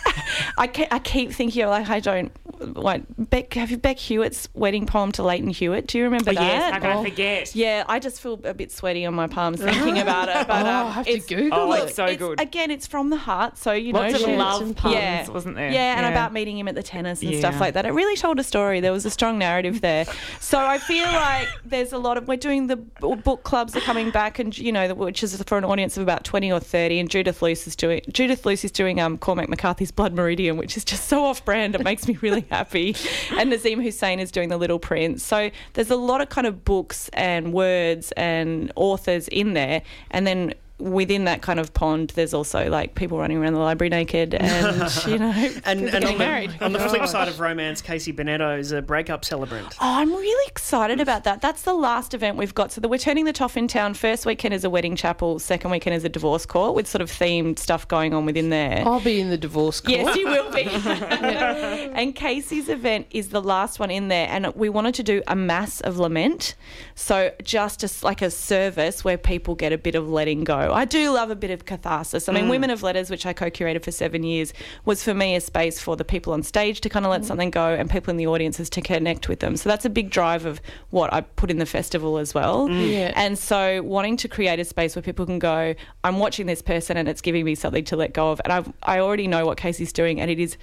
[0.58, 2.27] I, ke- I keep thinking like I don't.
[2.60, 5.88] Like Bec, have you Bec Hewitt's wedding poem to Lleyton Hewitt?
[5.88, 6.42] Do you remember Oh, that?
[6.44, 7.02] yes, how can Oh.
[7.02, 7.56] I forget?
[7.56, 10.48] Yeah, I just feel a bit sweaty on my palms thinking about it.
[10.48, 11.84] But Oh, um, I have to Google Oh, it.
[11.84, 12.40] it's so it's- good.
[12.42, 15.28] Again, it's from the heart, so you Lots know, of love puns, yeah.
[15.30, 15.70] wasn't there?
[15.72, 16.10] Yeah, and Yeah.
[16.10, 17.40] about meeting him at the tennis and Yeah.
[17.40, 17.86] stuff like that.
[17.86, 18.80] It really told a story.
[18.80, 20.06] There was a strong narrative there.
[20.40, 24.10] So I feel like there's a lot of we're doing the book clubs are coming
[24.10, 27.00] back, and you know, which is for an audience of about twenty or thirty.
[27.00, 30.76] And Judith Lucy is doing Judith Lucy is doing um Cormac McCarthy's Blood Meridian, which
[30.76, 31.76] is just so off brand.
[31.76, 32.95] It makes me really happy.
[33.32, 35.23] And Nazeem Hussain is doing The Little Prince.
[35.23, 40.25] So there's a lot of kind of books and words and authors in there, and
[40.27, 40.53] then.
[40.80, 45.06] Within that kind of pond, there's also like people running around the library naked, and
[45.08, 45.32] you know,
[45.66, 46.52] And, and getting on, married.
[46.52, 49.74] the, on the flip oh side of romance, Casey Bennetto is a breakup celebrant.
[49.74, 51.42] Oh, I'm really excited about that.
[51.42, 52.72] That's the last event we've got.
[52.72, 53.96] So the, we're turning the Toff in town.
[53.96, 55.40] First weekend is a wedding chapel.
[55.40, 58.84] Second weekend is a divorce court with sort of themed stuff going on within there.
[58.86, 59.98] I'll be in the divorce court.
[59.98, 60.63] Yes, you will be.
[61.96, 65.36] and Casey's event is the last one in there, and we wanted to do a
[65.36, 66.56] mass of lament.
[66.96, 70.66] So just as like a service where people get a bit of letting go.
[70.73, 72.27] I do love a bit of catharsis.
[72.30, 72.49] I mean, mm.
[72.49, 74.53] Women of Letters, which I co-curated for seven years,
[74.86, 77.25] was for me a space for the people on stage to kind of let mm.
[77.25, 79.58] something go, and people in the audiences to connect with them.
[79.58, 82.67] So that's a big drive of what I put in the festival as well.
[82.67, 82.91] Mm.
[82.91, 83.13] Yeah.
[83.15, 86.97] And so wanting to create a space where people can go, I'm watching this person
[86.97, 88.41] and it's giving me something to let go of.
[88.43, 90.58] And I've, I already know what Casey's doing and it is.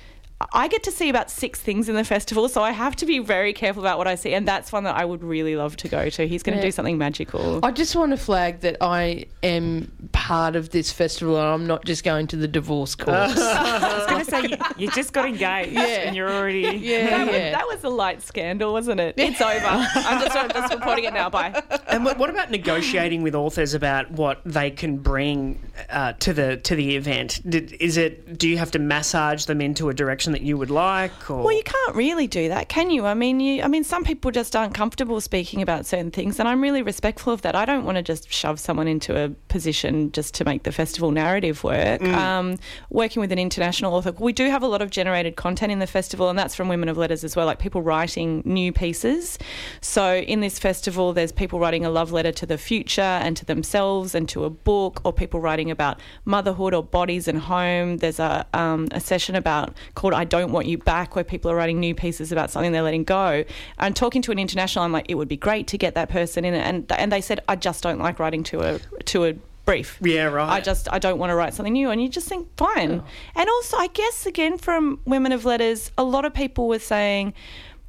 [0.53, 3.19] I get to see about six things in the festival, so I have to be
[3.19, 5.89] very careful about what I see, and that's one that I would really love to
[5.89, 6.27] go to.
[6.29, 6.69] He's going to Yeah.
[6.69, 7.61] do something magical.
[7.65, 11.85] I just want to flag that I am part of this festival and I'm not
[11.85, 13.37] just going to the divorce course.
[13.39, 14.43] I was going to say
[14.79, 15.85] you, you just got engaged Yeah.
[15.85, 16.63] and you're already.
[16.79, 19.15] Yeah, That, was, that was a light scandal, wasn't it?
[19.19, 19.65] It's over.
[19.67, 21.31] I'm just, I'm just reporting it now.
[21.31, 21.63] Bye.
[21.89, 26.57] And what, what about negotiating with authors about what they can bring uh, to the
[26.59, 27.41] to the event?
[27.49, 30.71] Did, is it do you have to massage them into a direction that you would
[30.71, 31.31] like?
[31.31, 33.07] Or Well, you can't really do that, can you?
[33.07, 36.49] I mean, you, I mean, some people just aren't comfortable speaking about certain things, and
[36.49, 37.55] I'm really respectful of that.
[37.55, 41.11] I don't want to just shove someone into a position just to make the festival
[41.11, 42.03] narrative work.
[42.03, 42.59] Um,
[42.91, 45.87] working with an international author, we do have a lot of generated content in the
[45.87, 49.39] festival, and that's from Women of Letters as well, like people writing new pieces.
[49.81, 53.45] So in this festival, there's people writing a love letter to the future and to
[53.45, 57.99] themselves and to a book, or people writing about motherhood or bodies and home.
[57.99, 61.57] There's a, um, a session about called "I Don't Want You Back," where people are
[61.57, 63.45] writing new pieces about something they're letting go.
[63.79, 66.45] And talking to an international, I'm like, it would be great to get that person
[66.45, 69.35] in it, and and they said, I just don't like writing to a to a
[69.65, 69.99] brief.
[70.03, 70.49] Yeah, right.
[70.49, 73.03] I just I don't want to write something new, and you just think fine.
[73.35, 77.35] And also, I guess again from women of letters, a lot of people were saying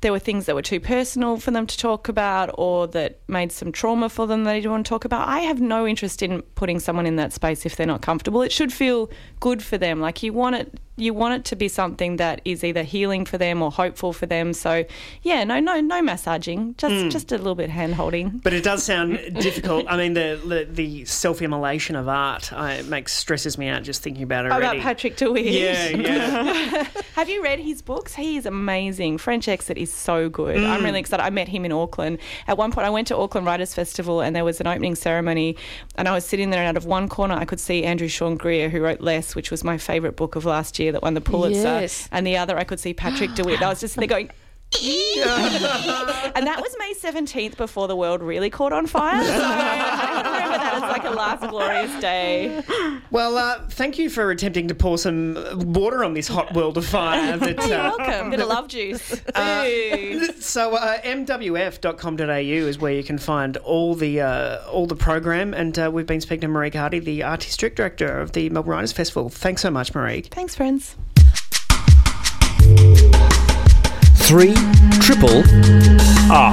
[0.05, 3.51] there were things that were too personal for them to talk about, or that made
[3.51, 5.27] some trauma for them that they didn't want to talk about.
[5.27, 8.43] I have no interest in putting someone in that space if they're not comfortable.
[8.43, 9.99] It should feel good for them.
[10.01, 10.79] Like you want it.
[10.97, 14.25] You want it to be something that is either healing for them or hopeful for
[14.25, 14.53] them.
[14.53, 14.85] So,
[15.23, 18.39] yeah, no, no, no massaging, just just a little bit hand holding.
[18.43, 19.85] But it does sound difficult.
[19.89, 24.01] I mean, the the, the self immolation of art uh, makes stresses me out just
[24.01, 24.77] thinking about it already.
[24.77, 25.45] About Patrick DeWitt.
[25.45, 26.87] Yeah, yeah.
[27.15, 28.15] Have you read his books?
[28.15, 29.17] He is amazing.
[29.17, 30.63] French Exit is so good.
[30.63, 31.23] I'm really excited.
[31.23, 32.19] I met him in Auckland.
[32.47, 35.57] At one point, I went to Auckland Writers Festival and there was an opening ceremony,
[35.95, 38.35] and I was sitting there, and out of one corner, I could see Andrew Sean
[38.35, 41.21] Greer, who wrote Less, which was my favourite book of last year that won the
[41.21, 41.61] Pulitzer.
[41.81, 42.09] Yes.
[42.11, 43.61] And the other, I could see Patrick DeWitt.
[43.61, 44.29] I was just there going.
[46.35, 49.23] and that was May 17th before the world really caught on fire.
[49.23, 52.63] So I remember that as like a last glorious day.
[53.11, 55.37] Well, uh, thank you for attempting to pour some
[55.73, 57.37] water on this hot world of fire.
[57.37, 58.31] That, You're uh, welcome.
[58.31, 59.13] Bit of love juice.
[59.13, 60.31] Ooh.
[60.41, 65.77] So uh, mwf.com.au is where you can find all the uh, all the program, and
[65.77, 69.29] uh, we've been speaking to Marieke Hardy, the artistic director of the Melbourne Writers Festival.
[69.29, 70.27] Thanks so much, Marieke.
[70.27, 70.95] Thanks, friends.
[74.27, 74.53] Three
[75.01, 75.43] triple
[76.31, 76.51] R.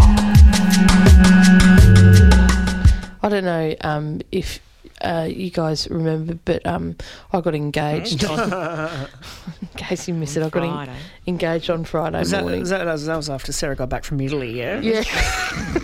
[3.23, 4.61] I don't know um, if
[5.01, 6.97] uh, you guys remember, but um,
[7.33, 8.25] I got engaged.
[8.25, 8.39] on,
[9.63, 10.97] in case you missed it, I got en- Friday.
[11.27, 12.61] engaged on Friday Was that, morning.
[12.61, 14.79] was that, that was after Sarah got back from Italy, yeah?
[14.81, 15.03] yeah.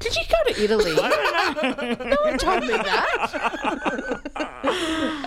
[0.00, 0.94] Did you go to Italy?
[0.94, 4.27] no one told me that.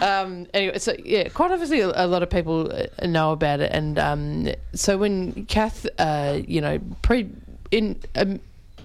[0.02, 3.72] Um, anyway, so yeah, quite obviously, a, a lot of people uh, know about it,
[3.74, 7.30] and um, so when Kath, uh, you know, pre
[7.72, 8.40] in um,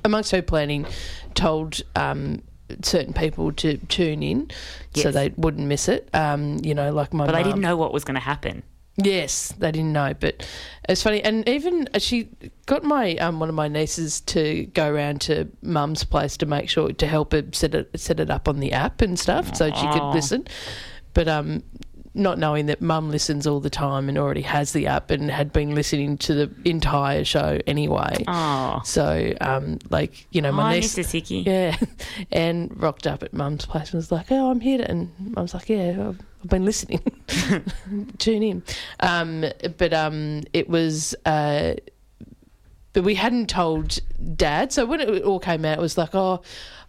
[0.05, 0.87] amongst her planning,
[1.35, 2.43] told um,
[2.83, 4.51] certain people to tune in
[4.95, 6.09] so they wouldn't miss it.
[6.15, 7.51] Um, you know, like my But they mum.
[7.51, 8.63] didn't know what was going to happen.
[8.99, 10.49] Yes, they didn't know, but
[10.89, 11.23] it's funny.
[11.23, 12.29] And even uh, she
[12.65, 16.71] got my um, one of my nieces to go around to Mum's place to make
[16.71, 19.67] sure to help her set it set it up on the app and stuff, so
[19.71, 20.47] she could listen.
[21.13, 21.63] But um,
[22.15, 25.53] not knowing that Mum listens all the time and already has the app and had
[25.53, 28.25] been listening to the entire show anyway.
[28.27, 30.95] Oh, So um, like you know, my hi, niece.
[30.97, 31.05] Mr.
[31.05, 31.45] Sicky.
[31.47, 31.77] Yeah,
[32.33, 35.53] and rocked up at Mum's place and was like, "Oh, I'm here," to, and Mum's
[35.53, 37.01] like, "Yeah, I've, I've been listening.
[38.19, 38.63] Tune in."
[39.01, 39.45] Um,
[39.77, 41.17] but um, it was.
[41.25, 41.75] Uh,
[42.93, 43.99] but we hadn't told
[44.37, 46.43] Dad, so when it all came out, it was like, "Oh."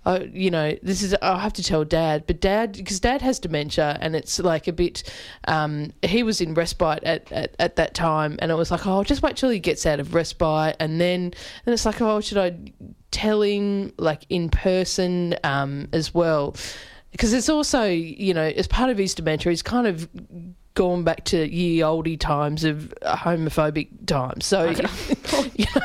[0.06, 3.40] Uh, you know, this is I have to tell Dad, but Dad because Dad has
[3.40, 5.04] dementia and it's like a bit.
[5.50, 9.04] Um, he was in respite at, at, at that time, and it was like, oh,
[9.04, 11.34] just wait till he gets out of respite, and then
[11.66, 12.56] and it's like, oh, should I
[13.12, 16.56] tell him like in person um, as well?
[17.12, 20.08] Because it's also you know as part of his dementia, he's kind of
[20.74, 24.46] gone back to ye oldie times of homophobic times.
[24.46, 24.70] So
[25.56, 25.82] you know,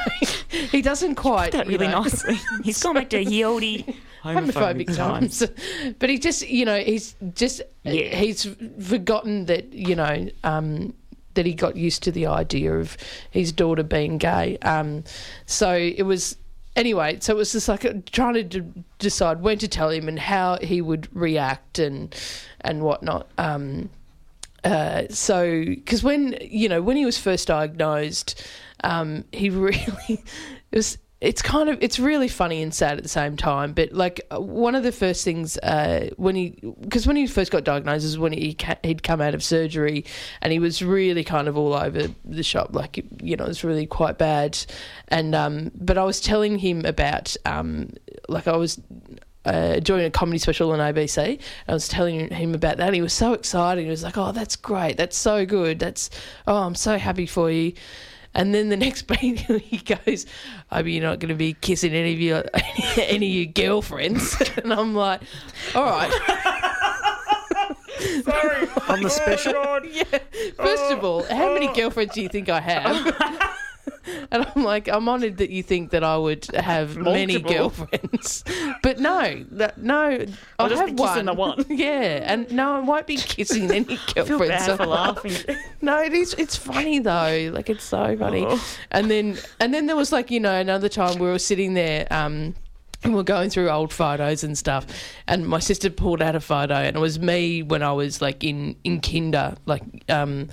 [0.71, 2.39] he doesn't quite That you really know, nicely.
[2.63, 3.63] He's gone back to ye olde
[4.23, 5.43] homophobic times.
[5.99, 8.15] but he just, you know, he's just, Yeah.
[8.15, 8.47] he's
[8.81, 10.93] forgotten that, you know, um,
[11.35, 12.97] that he got used to the idea of
[13.31, 14.59] his daughter being gay.
[14.59, 15.05] Um,
[15.47, 16.37] so it was,
[16.77, 20.19] anyway, so it was just like trying to d- decide when to tell him and
[20.19, 22.15] how he would react and,
[22.61, 23.29] and whatnot.
[23.39, 23.91] Um,
[24.65, 28.47] uh, so because when you know when he was first diagnosed,
[28.85, 30.21] um, he really it
[30.73, 30.99] was.
[31.23, 33.75] It's kind of it's really funny and sad at the same time.
[33.75, 37.53] But like uh, one of the first things uh, when he because when he first
[37.53, 40.05] got diagnosed is when he ca- he'd come out of surgery
[40.41, 42.71] and he was really kind of all over the shop.
[42.75, 44.59] Like you know it was really quite bad.
[45.09, 47.91] And um, but I was telling him about um,
[48.29, 48.81] like I was
[49.45, 51.39] uh, doing a comedy special on ABC.
[51.69, 52.95] I was telling him about that.
[52.95, 53.85] He was so excited.
[53.85, 54.97] He was like, "Oh, that's great.
[54.97, 55.79] That's so good.
[55.79, 56.11] That's
[56.49, 57.75] oh, I'm so happy for you."
[58.35, 60.27] And then the next beat, he goes,
[60.71, 62.45] "I hope you're not going to be kissing any of your
[62.97, 65.21] any of your girlfriends." and I'm like,
[65.75, 66.11] "All right."
[68.25, 68.69] Sorry.
[68.89, 69.85] On the oh, special.
[69.85, 70.03] yeah.
[70.57, 71.75] First of oh, all, how many oh.
[71.75, 73.49] girlfriends do you think I have?
[74.31, 78.45] And I'm like, I'm honoured that you think that I would have many girlfriends,
[78.83, 80.27] but no, that, no,
[80.59, 81.25] I just have one.
[81.25, 81.65] the one.
[81.69, 84.67] yeah, and no, I won't be kissing any I feel girlfriends.
[84.67, 85.57] bad for laughing.
[85.81, 86.35] No, it is.
[86.35, 87.51] It's funny though.
[87.53, 88.45] Like it's so funny.
[88.47, 88.65] Oh.
[88.91, 92.07] And then and then there was like you know another time we were sitting there.
[92.11, 92.55] Um,
[93.05, 94.87] and we're going through old photos and stuff,
[95.27, 98.45] and my sister pulled out a photo, and it was me when I was like
[98.45, 100.49] in in kinder, like um,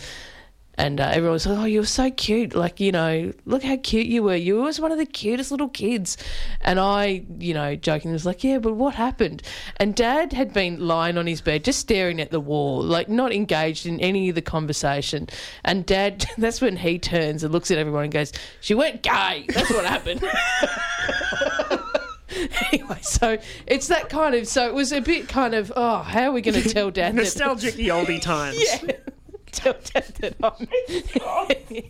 [0.79, 2.55] and uh, everyone was like, "Oh, you're so cute!
[2.55, 4.35] Like you know, look how cute you were.
[4.35, 6.17] You was one of the cutest little kids."
[6.61, 9.43] And I, you know, joking was like, "Yeah, but what happened?"
[9.75, 13.33] And Dad had been lying on his bed, just staring at the wall, like not
[13.33, 15.27] engaged in any of the conversation.
[15.65, 19.45] And Dad, that's when he turns and looks at everyone and goes, "She went gay.
[19.49, 20.23] That's what happened."
[22.71, 24.47] anyway, so it's that kind of.
[24.47, 27.15] So it was a bit kind of, oh, how are we going to tell Dad
[27.15, 27.23] that?
[27.23, 28.61] Nostalgic the oldie times.
[28.61, 28.93] Yeah.
[29.51, 30.67] Tell Dad that I'm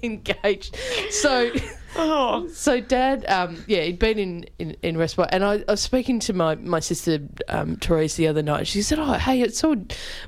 [0.03, 0.75] engaged.
[1.11, 1.51] So,
[1.95, 5.81] Oh, so Dad, um, yeah, he'd been in in, in respite, and I, I was
[5.81, 8.67] speaking to my my sister um, Therese the other night.
[8.67, 9.75] She said, "Oh, hey, it saw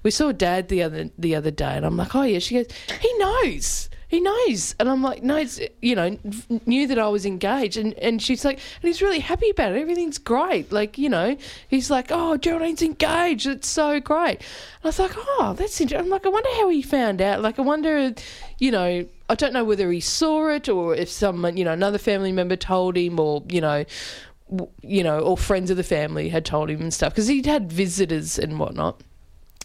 [0.03, 2.67] we saw Dad the other the other day," and I'm like, "Oh yeah." She goes,
[2.99, 5.45] "He knows." He knows, and I'm like, no,
[5.81, 6.17] you know,
[6.65, 9.79] knew that I was engaged, and and she's like, and he's really happy about it.
[9.79, 11.37] Everything's great, like you know,
[11.69, 13.47] he's like, oh, Geraldine's engaged.
[13.47, 14.39] It's so great.
[14.39, 16.05] And I was like, oh, that's interesting.
[16.05, 17.41] I'm like, I wonder how he found out.
[17.41, 18.13] Like, I wonder,
[18.59, 21.97] you know, I don't know whether he saw it or if someone, you know, another
[21.97, 23.85] family member told him, or you know,
[24.81, 27.71] you know, or friends of the family had told him and stuff because he'd had
[27.71, 28.99] visitors and whatnot.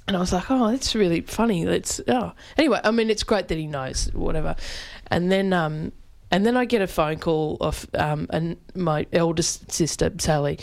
[0.07, 1.65] And I was like, oh, that's really funny.
[1.65, 2.33] That's oh.
[2.57, 4.55] Anyway, I mean, it's great that he knows whatever.
[5.09, 5.93] And then, um,
[6.31, 10.59] and then I get a phone call of um, and my eldest sister Sally,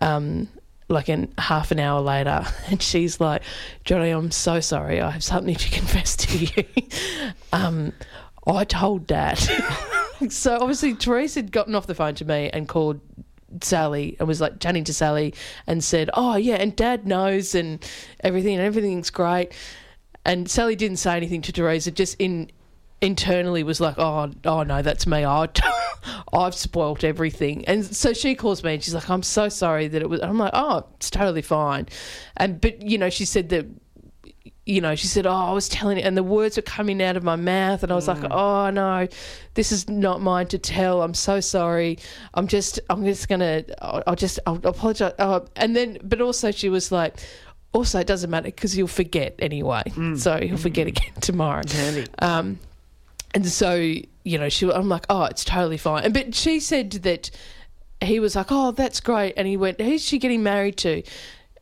[0.00, 0.48] um,
[0.88, 3.42] like an half an hour later, and she's like,
[3.84, 5.00] Johnny, I'm so sorry.
[5.00, 6.64] I have something to confess to you.
[7.52, 7.92] um,
[8.46, 9.38] I told Dad.
[10.30, 13.00] so obviously, Therese had gotten off the phone to me and called
[13.60, 15.34] Sally and was like chatting to Sally
[15.66, 17.84] and said, "Oh yeah, and Dad knows and
[18.20, 19.52] everything, and everything's great."
[20.24, 21.90] And Sally didn't say anything to Teresa.
[21.90, 22.50] Just in
[23.00, 25.24] internally was like, "Oh, oh no, that's me.
[25.24, 25.48] I,
[26.32, 30.02] I've spoilt everything." And so she calls me and she's like, "I'm so sorry that
[30.02, 31.86] it was." I'm like, "Oh, it's totally fine."
[32.36, 33.66] And but you know, she said that
[34.66, 37.16] you know, she said, "Oh, I was telling it," and the words were coming out
[37.16, 38.28] of my mouth, and I was like, mm.
[38.32, 39.06] "Oh no,
[39.54, 41.02] this is not mine to tell.
[41.02, 41.98] I'm so sorry.
[42.34, 46.50] I'm just, I'm just gonna, I'll, I'll just, I'll apologize." Oh, and then, but also,
[46.50, 47.16] she was like,
[47.72, 49.84] "Also, it doesn't matter because you'll forget anyway.
[49.86, 50.18] Mm.
[50.18, 50.90] So you'll forget mm.
[50.90, 51.62] again tomorrow."
[52.18, 52.58] Um,
[53.34, 56.90] and so you know, she, I'm like, "Oh, it's totally fine." And but she said
[56.90, 57.30] that
[58.02, 61.04] he was like, "Oh, that's great," and he went, "Who's she getting married to?"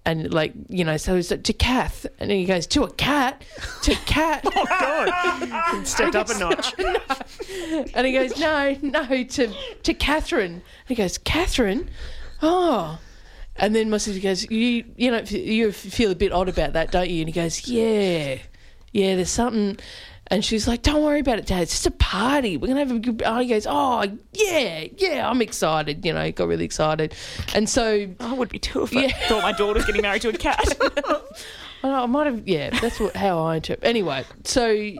[0.07, 3.43] And like you know, so he's like, to Kath, and he goes to a cat,
[3.83, 5.87] to cat, oh God.
[5.87, 6.75] Stepped up a notch.
[7.95, 10.53] and he goes, no, no, to to Catherine.
[10.53, 11.89] And he goes, Catherine,
[12.43, 12.99] oh.
[13.57, 16.91] And then my sister goes, you you know, you feel a bit odd about that,
[16.91, 17.21] don't you?
[17.21, 18.39] And he goes, yeah,
[18.93, 19.79] yeah, there's something.
[20.29, 21.61] And she's like, don't worry about it, Dad.
[21.63, 22.57] It's just a party.
[22.57, 23.23] We're gonna have a good.
[23.27, 26.05] Oh, he goes, oh yeah, yeah, I'm excited.
[26.05, 27.15] You know, got really excited,
[27.55, 29.09] and so I would be too if I Yeah.
[29.29, 30.65] thought my daughter was getting married to a cat.
[31.83, 33.87] I, know, I might have, yeah, that's what, how I interpret.
[33.87, 34.95] Anyway, so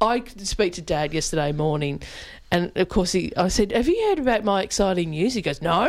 [0.00, 2.02] I could speak to Dad yesterday morning,
[2.50, 5.62] and of course he, I said, "Have you heard about my exciting news?" He goes,
[5.62, 5.88] "No,"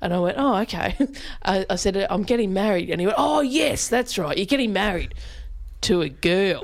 [0.00, 0.96] and I went, "Oh, okay."
[1.44, 4.36] I, I said, "I'm getting married," and he went, "Oh, yes, that's right.
[4.36, 5.12] You're getting married
[5.82, 6.62] to a girl."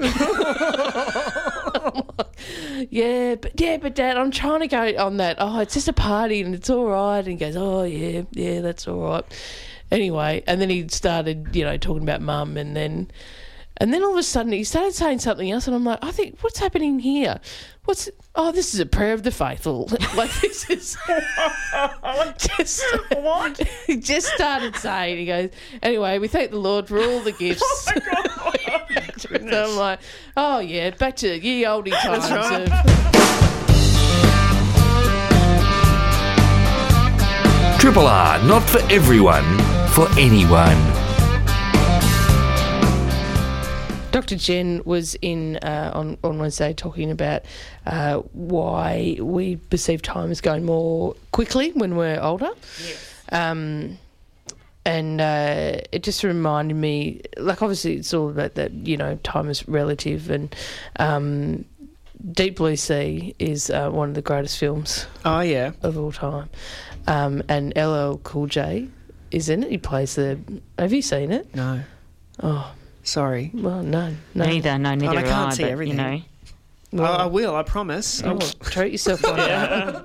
[2.91, 5.36] yeah, but yeah, but Dad, I'm trying to go on that.
[5.39, 7.18] Oh, it's just a party and it's all right.
[7.18, 9.24] And he goes, "Oh, yeah, yeah, that's all right."
[9.91, 13.11] Anyway, and then he started, you know, talking about mum, and then,
[13.79, 16.11] and then all of a sudden he started saying something else, and I'm like, I
[16.11, 17.41] think, what's happening here?
[17.85, 18.11] What's?
[18.35, 19.87] Oh, this is a prayer of the faithful.
[20.16, 20.97] like this is
[22.39, 22.85] just
[23.16, 23.59] what?
[23.87, 25.18] he just started saying.
[25.18, 25.51] He goes,
[25.83, 27.62] anyway, we thank the Lord for all the gifts.
[29.16, 30.01] so I'm like,
[30.37, 32.31] oh yeah, back to ye oldie times.
[32.31, 32.68] right.
[37.81, 39.45] Triple R, not for everyone,
[39.91, 41.07] for anyone.
[44.11, 44.36] Dr.
[44.36, 47.42] Jen was in uh, on on Wednesday talking about
[47.86, 52.50] uh, why we perceive time as going more quickly when we're older.
[53.30, 53.98] Um,
[54.86, 59.50] and uh, it just reminded me, like obviously it's all about that you know time
[59.50, 60.54] is relative, and
[60.98, 61.66] um,
[62.32, 65.72] Deep Blue Sea is uh, one of the greatest films Oh yeah.
[65.82, 66.48] of all time,
[67.06, 68.88] um, and LL Cool J
[69.30, 69.70] is in it.
[69.70, 70.38] He plays the.
[70.78, 71.54] Have you seen it?
[71.54, 71.82] No.
[72.42, 72.72] Oh
[73.09, 73.50] Sorry.
[73.54, 74.44] well, no, no.
[74.46, 75.96] Neither, no, neither I can't I, see but, everything.
[75.98, 76.22] You know,
[76.92, 77.56] Well, I I will.
[77.56, 78.22] I promise.
[78.24, 80.04] oh, treat yourself one day.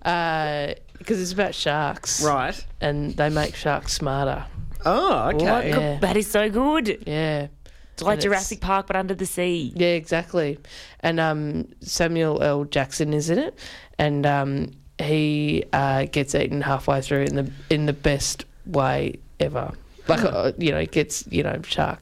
[0.98, 2.56] Because it's about sharks, Right.
[2.80, 4.44] and they make sharks smarter.
[4.84, 5.68] Oh, okay.
[5.70, 7.02] Yeah, that is so good.
[7.06, 7.46] yeah.
[7.92, 9.72] It's like And it's- Jurassic Park, but under the sea.
[9.76, 10.58] Yeah, exactly.
[11.00, 12.64] And um, Samuel L.
[12.64, 13.56] Jackson is in it,
[13.98, 19.72] and um, he uh, gets eaten halfway through in the in the best way ever.
[20.08, 22.00] Like uh, you know, he gets you know shark.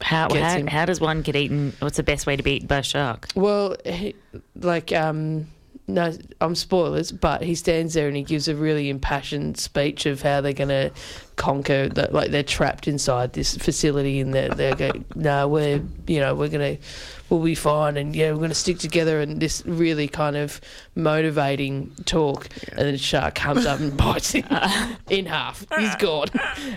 [0.00, 1.72] How, how, how does one get eaten?
[1.78, 3.28] What's the best way to be eaten by a shark?
[3.34, 4.14] Well, he,
[4.56, 5.46] like um,
[5.86, 10.22] no, I'm spoilers, but he stands there and he gives a really impassioned speech of
[10.22, 10.90] how they're going to
[11.36, 11.88] conquer.
[11.90, 16.34] That like they're trapped inside this facility and they're they're going, no, we're you know
[16.34, 16.82] we're going to
[17.28, 20.60] we'll be fine and yeah we're going to stick together and this really kind of
[20.94, 24.46] motivating talk and then the shark comes up and bites him
[25.10, 25.66] in half.
[25.78, 26.28] He's gone,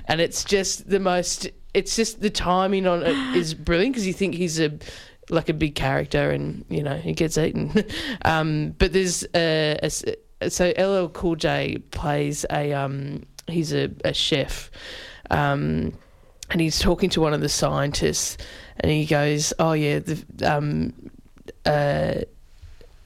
[0.06, 1.50] and it's just the most.
[1.78, 4.78] It's just the timing on it is brilliant because you think he's a
[5.30, 7.72] like a big character and you know he gets eaten.
[8.26, 14.14] um, but there's a, a so LL Cool J plays a um, he's a, a
[14.14, 14.72] chef.
[15.30, 15.94] Um,
[16.50, 18.38] and he's talking to one of the scientists,
[18.80, 20.94] and he goes, "Oh yeah, the um,
[21.66, 22.22] uh,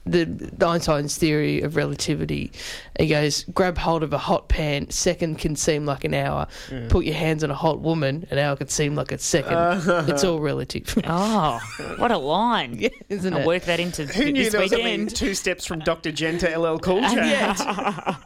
[0.04, 2.52] the, the Einstein's theory of relativity."
[2.98, 4.90] He goes, "Grab hold of a hot pan.
[4.90, 6.46] Second can seem like an hour.
[6.88, 8.26] Put your hands on a hot woman.
[8.30, 9.82] An hour can seem like a second.
[10.08, 11.60] it's all relative." Oh,
[11.98, 12.76] what a line.
[12.78, 13.46] yeah, isn't I'll it?
[13.46, 16.10] work that into Who knew this there was only two steps from Dr.
[16.12, 18.16] Jen to LL Cool I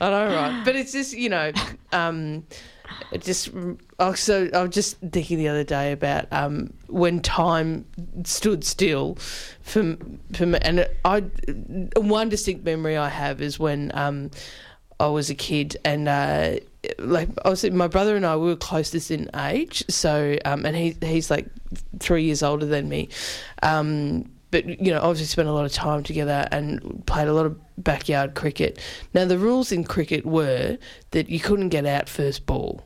[0.00, 0.62] know, right?
[0.64, 1.52] But it's just you know,
[1.92, 2.44] um,
[3.12, 3.50] it just
[3.98, 7.86] also I was just thinking the other day about um, when time
[8.24, 9.18] stood still
[9.64, 9.96] for
[10.34, 11.20] for me, and I
[11.96, 14.30] one distinct memory I have is when um,
[15.00, 16.08] I was a kid and.
[16.08, 16.56] Uh,
[16.98, 20.94] like was, my brother and I we were closest in age, so um, and he
[21.00, 21.46] he's like
[21.98, 23.08] three years older than me,
[23.62, 27.46] um, but you know obviously spent a lot of time together and played a lot
[27.46, 28.78] of backyard cricket.
[29.14, 30.76] Now the rules in cricket were
[31.12, 32.84] that you couldn't get out first ball.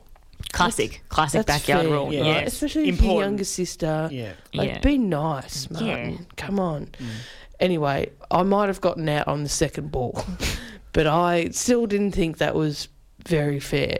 [0.51, 2.13] Classic, classic That's backyard fair, rule.
[2.13, 2.21] Yeah.
[2.21, 2.27] right?
[2.43, 2.53] Yes.
[2.53, 4.09] Especially if your younger sister.
[4.11, 4.31] Yeah.
[4.53, 4.79] Like, Yeah.
[4.79, 6.11] be nice, Martin.
[6.13, 6.17] Yeah.
[6.37, 6.87] Come on.
[6.99, 7.05] Mm.
[7.59, 10.23] Anyway, I might have gotten out on the second ball,
[10.93, 12.87] but I still didn't think that was
[13.27, 13.99] very fair.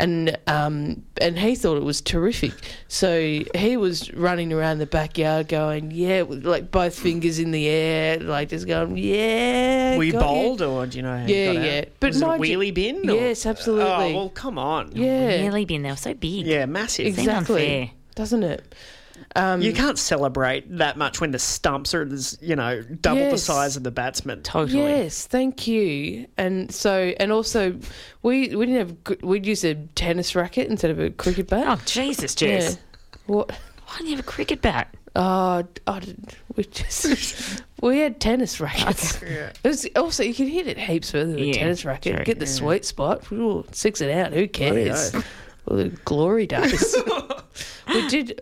[0.00, 2.52] And um, and he thought it was terrific.
[2.88, 3.16] So
[3.54, 8.18] he was running around the backyard going, yeah, with like both fingers in the air,
[8.18, 9.96] like just going, yeah.
[9.96, 11.16] Were you got you." bowled or do you know?
[11.18, 11.56] how you Yeah, out?
[11.64, 11.84] yeah.
[12.00, 13.08] But was it a mind you- wheelie bin?
[13.08, 13.84] or- Yes, absolutely.
[13.84, 14.90] Oh well, come on.
[14.94, 16.44] Yeah, Really been there, so big.
[16.46, 17.06] Yeah, massive.
[17.06, 17.92] Exactly.
[18.16, 18.74] Doesn't it?
[19.36, 23.38] Um, You can't celebrate that much when the stumps are, this, you know, double the
[23.38, 24.42] size of the batsman.
[24.42, 24.78] Totally.
[24.82, 26.26] Yes, thank you.
[26.38, 27.72] And so, and also,
[28.22, 28.76] we we didn't
[29.08, 31.64] have we'd use a tennis racket instead of a cricket bat.
[31.66, 32.74] Oh, Jesus, Jess.
[32.74, 32.80] yeah.
[33.26, 33.50] What?
[33.50, 34.94] Why don't you have a cricket bat?
[35.16, 39.20] Oh, I did- we just we had tennis rackets.
[39.22, 42.16] It was, also, you can hit it heaps further than a tennis racket.
[42.16, 42.24] true.
[42.24, 43.30] Get the sweet spot.
[43.32, 44.32] Ooh, six it out.
[44.32, 45.12] Who cares?
[45.66, 46.94] Well, the glory days.
[47.88, 48.40] we did.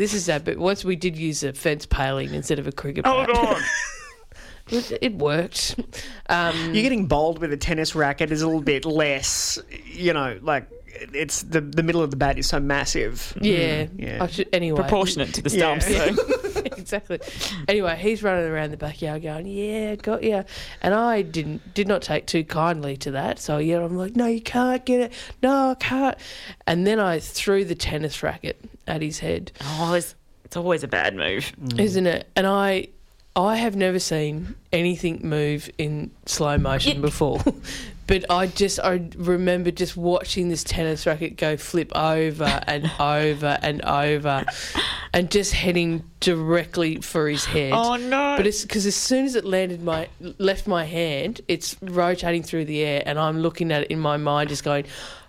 [0.00, 3.04] This is that, but once we did use a fence paling instead of a cricket
[3.04, 3.28] bat.
[3.28, 3.62] Oh, God.
[4.70, 5.78] it, it worked.
[6.30, 10.38] Um, You're getting bowled with a tennis racket is a little bit less, you know,
[10.40, 10.66] like
[11.12, 13.36] it's the the middle of the bat is so massive.
[13.42, 13.88] yeah.
[13.94, 14.24] yeah.
[14.24, 14.80] I should, anyway.
[14.80, 15.78] Proportionate to the Yeah.
[15.78, 15.86] stumps,
[16.16, 16.60] so.
[16.76, 17.20] exactly.
[17.68, 20.44] Anyway, he's running around the backyard going, "Yeah, got ya,"
[20.82, 23.38] and I didn't did not take too kindly to that.
[23.38, 25.12] So yeah, I'm like, "No, you can't get it.
[25.42, 26.16] No, I can't."
[26.66, 28.58] And then I threw the tennis racket
[28.90, 30.14] at his head, Oh, it's,
[30.44, 31.52] it's always a bad move.
[31.62, 31.80] Mm.
[31.80, 32.28] isn't it?
[32.36, 32.88] And I.
[33.36, 37.40] I have never seen anything move in slow motion before,
[38.08, 43.56] but I just I remember just watching this tennis racket go flip over and over
[43.62, 44.44] and over,
[45.14, 47.72] and just heading directly for his head.
[47.72, 48.34] Oh, no.
[48.36, 52.64] But it's because as soon as it landed my left my hand, it's rotating through
[52.64, 54.86] the air, and I'm looking at it in my mind, just going,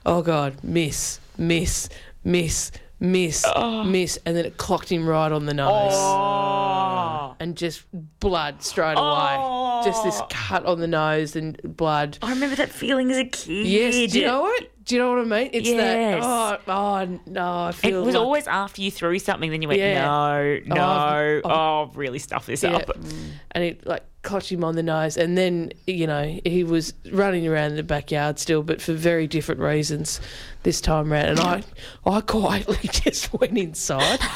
[0.07, 1.87] "Oh God, miss, miss,
[2.23, 2.71] miss,
[3.01, 3.45] miss,
[3.85, 7.35] miss," and then it clocked him right on the nose, Oh.
[7.39, 7.83] and just
[8.19, 10.27] blood straight away, just this oh.
[10.29, 12.17] cut on the nose and blood.
[12.21, 13.67] I remember that feeling as a kid.
[13.67, 14.70] Yes, do you know what?
[14.83, 15.49] Do you know what I mean?
[15.53, 16.23] It's Yes.
[16.23, 16.61] that.
[16.67, 19.79] Oh, oh no, I It was like, always after you threw something, then you went,
[19.79, 20.05] Yeah.
[20.05, 20.79] no, oh, no, oh.
[20.79, 22.77] Oh, I've- oh, really stuff this Yeah.
[22.77, 22.87] up.
[22.87, 23.29] Mm.
[23.51, 27.47] and it like clutched him on the nose, and then you know he was running
[27.47, 30.19] around in the backyard still, but for very different reasons
[30.63, 31.29] this time round.
[31.29, 31.63] And I,
[32.05, 34.19] I quietly just went inside.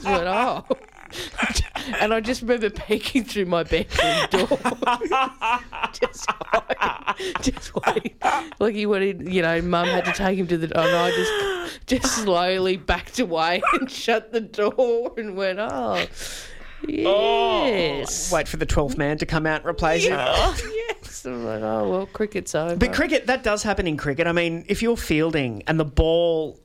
[0.00, 0.64] Just went, oh.
[2.00, 4.46] And I just remember peeking through my bedroom door,
[5.92, 8.16] just, hiding, just waiting.
[8.58, 11.10] Like he went in, you know, Mum had to take him to the, and I
[11.10, 16.06] just, just slowly backed away and shut the door and went, oh,
[16.86, 18.30] yes.
[18.32, 20.12] Oh, wait for the 12th man to come out and replace him.
[20.12, 21.26] Yes.
[21.26, 22.76] I'm like, oh, well, cricket's over.
[22.76, 24.26] But cricket, that does happen in cricket.
[24.26, 26.58] I mean, if you're fielding and the ball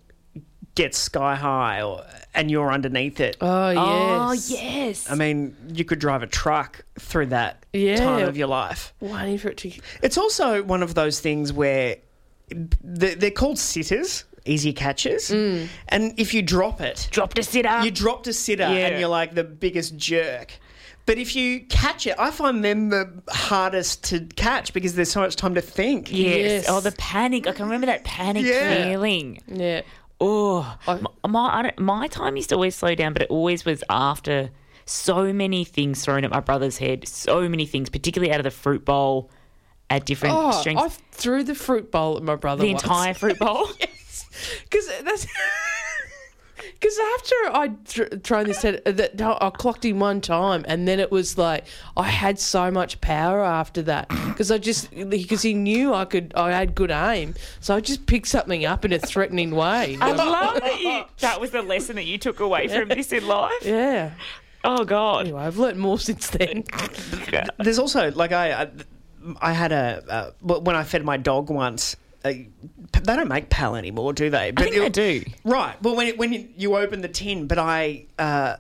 [0.76, 2.04] gets sky high or,
[2.34, 3.80] and you're underneath it, oh, yes.
[3.82, 5.10] Oh, yes.
[5.10, 7.96] I mean, you could drive a truck through that Yeah.
[7.96, 8.94] time of your life.
[9.00, 9.72] Waiting for it to.
[10.04, 11.96] It's also one of those things where
[12.50, 15.30] they're, they're called sitters, easy catches.
[15.32, 15.68] Mm.
[15.90, 17.82] And if you drop it, Dropped a sitter.
[17.84, 18.88] you dropped a sitter Yeah.
[18.88, 20.54] and you're like the biggest jerk.
[21.08, 25.22] But if you catch it, I find them the hardest to catch because there's so
[25.22, 26.12] much time to think.
[26.12, 26.20] yes.
[26.38, 26.66] Yes.
[26.68, 27.46] Oh, the panic.
[27.48, 28.84] I can remember that panic Yeah.
[28.90, 29.40] feeling.
[29.48, 29.82] Yeah.
[30.28, 33.66] Oh, my my, I don't, my time used to always slow down, but it always
[33.66, 34.50] was after
[34.86, 37.08] so many things thrown at my brother's head.
[37.08, 39.30] So many things, particularly out of the fruit bowl
[39.90, 40.84] at different Oh, strengths.
[40.84, 43.70] I threw the fruit bowl at my brother the entire fruit bowl.
[43.80, 44.60] yes.
[44.64, 45.28] Because that's.
[46.86, 51.00] Because after I'd th- thrown this head, that I clocked him one time, and then
[51.00, 51.66] it was like
[51.98, 56.32] I had so much power after that because I just because he knew I could
[56.36, 59.98] I had good aim, so I just picked something up in a threatening way.
[60.00, 61.06] I love that you.
[61.22, 63.52] That was the lesson that you took away from this in life.
[63.64, 64.12] yeah.
[64.64, 65.22] Oh God.
[65.22, 66.66] Anyway, I've learnt more since then.
[67.58, 68.70] There's also like I, I,
[69.42, 70.04] I had a
[70.44, 71.96] uh, when I fed my dog once.
[72.26, 72.34] Uh,
[73.04, 74.50] they don't make pal anymore, do they?
[74.52, 75.24] But I think they do.
[75.44, 75.80] Right.
[75.84, 78.58] Well, when it, when you, open the tin, but I, uh,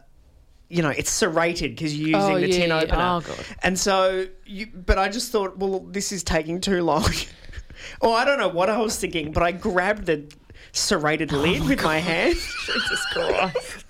[0.69, 2.81] you know, it's serrated because you're using Oh, the tin yeah, yeah.
[2.83, 3.01] opener.
[3.01, 3.45] Oh, God.
[3.63, 7.09] And so, you, but I just thought, well, this is taking too long.
[8.01, 10.31] or I don't know what I was thinking, but I grabbed the
[10.71, 12.35] serrated Oh, lid with my hand,
[12.65, 13.84] Jesus Christ.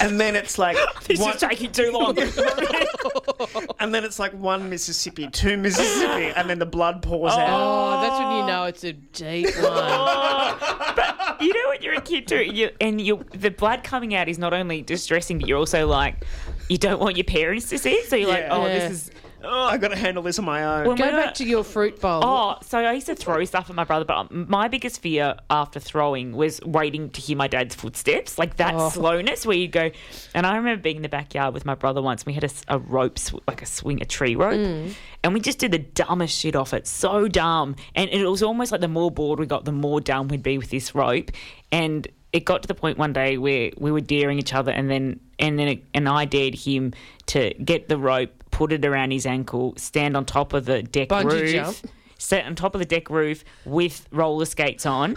[0.00, 2.16] And then it's like This one- is taking too long.
[3.80, 7.48] and then it's like one Mississippi, two Mississippi, and then the blood pours out.
[7.48, 10.94] Oh, that's when you know it's a deep one.
[10.96, 14.28] But you know when you're a kid too, you, and you the blood coming out
[14.28, 16.24] is not only distressing, but you're also like,
[16.68, 18.08] you don't want your parents to see it.
[18.08, 18.88] So you're like, oh, Yeah.
[18.88, 19.10] this is.
[19.44, 20.86] I got to handle this on my own.
[20.88, 22.20] When Go we were- back to your fruit bowl.
[22.24, 25.36] Oh, so I used to throw stuff at my brother, but um, my biggest fear
[25.48, 28.90] after throwing was waiting to hear my dad's footsteps, like that Oh.
[28.90, 29.90] slowness where you go.
[30.34, 32.26] And I remember being in the backyard with my brother once.
[32.26, 34.92] We had a, s- a rope, sw- like a swing, a tree rope, mm.
[35.24, 36.86] and we just did the dumbest shit off it.
[36.86, 40.28] So dumb, and it was almost like the more bored we got, the more dumb
[40.28, 41.30] we'd be with this rope.
[41.72, 44.88] And it got to the point one day where we were daring each other, and
[44.90, 46.92] then and then it, and I dared him
[47.26, 51.08] to get the rope, put it around his ankle, stand on top of the deck
[51.08, 51.76] Bungee roof, jump.
[52.18, 55.16] sit on top of the deck roof with roller skates on.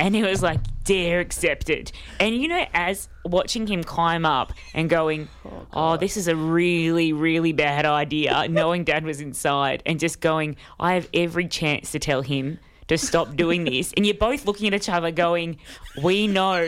[0.00, 1.92] and he was like, dare accepted.
[2.20, 6.36] And you know, as watching him climb up and going, oh, oh this is a
[6.36, 11.92] really, really bad idea, knowing dad was inside and just going, I have every chance
[11.92, 12.58] to tell him
[12.88, 13.92] to stop doing this.
[13.96, 15.58] And you're both looking at each other going,
[16.02, 16.60] we know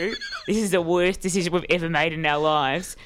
[0.47, 2.97] this is the worst decision we've ever made in our lives.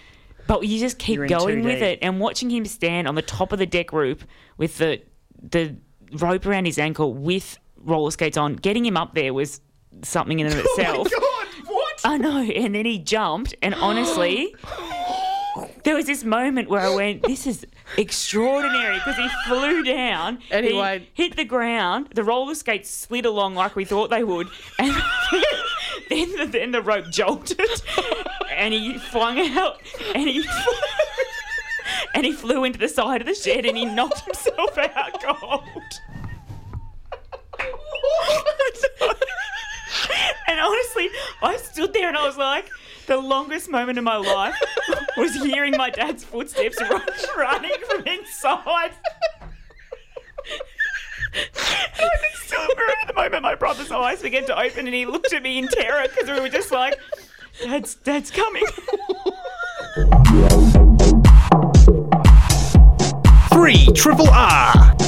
[0.48, 3.52] But you just keep You're going with it and watching him stand on the top
[3.52, 4.26] of the deck roof
[4.58, 5.02] with the
[5.42, 5.76] the
[6.14, 9.62] rope around his ankle with roller skates on, getting him up there was
[10.04, 11.12] something in and of oh itself.
[11.12, 12.02] God, what?
[12.04, 12.42] I know.
[12.42, 14.56] And then he jumped, and honestly,
[15.84, 17.66] there was this moment where I went, "This is
[17.98, 20.40] extraordinary," because he flew down.
[20.52, 21.08] Anyway.
[21.14, 22.10] he hit the ground.
[22.16, 24.48] The roller skates slid along like we thought they would,
[24.80, 24.92] and
[26.12, 27.70] then the, then the rope jolted,
[28.52, 29.82] and he flung out,
[30.14, 30.46] and he.
[32.14, 35.72] And he flew into the side of the shed and he knocked himself out cold.
[40.48, 41.10] and honestly,
[41.42, 42.70] I stood there and I was like,
[43.08, 44.56] the longest moment of my life
[45.18, 46.78] was hearing my dad's footsteps
[47.38, 48.92] running from inside.
[51.34, 55.34] I still remember at the moment my brother's eyes began to open and he looked
[55.34, 56.96] at me in terror because we were just like,
[57.64, 58.66] Dad's, Dad's coming.
[63.50, 65.01] Three Triple R.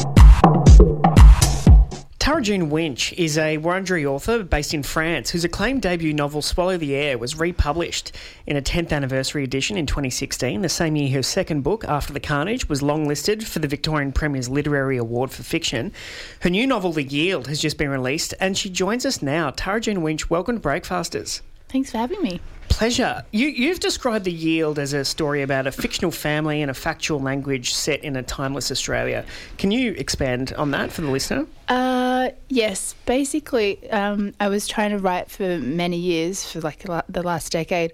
[2.34, 6.96] Tara Winch is a Wiradjuri author based in France whose acclaimed debut novel Swallow the
[6.96, 8.12] Air was republished
[8.48, 12.20] in a 10th anniversary edition in 2016, the same year her second book, After the
[12.20, 15.94] Carnage, was longlisted for the Victorian Premier's Literary Award for Fiction.
[16.40, 19.52] Her new novel, The Yield, has just been released, and she joins us now.
[19.52, 21.44] June Winch, welcome to Breakfasters.
[21.70, 22.42] Thanks for having me.
[22.74, 23.24] Pleasure.
[23.32, 27.20] You, you've described The Yield as a story about a fictional family and a factual
[27.20, 29.24] language set in a timeless Australia.
[29.58, 31.46] Can you expand on that for the listener?
[31.68, 37.24] Uh, yes, basically, um, I was trying to write for many years, for like the
[37.24, 37.94] last decade,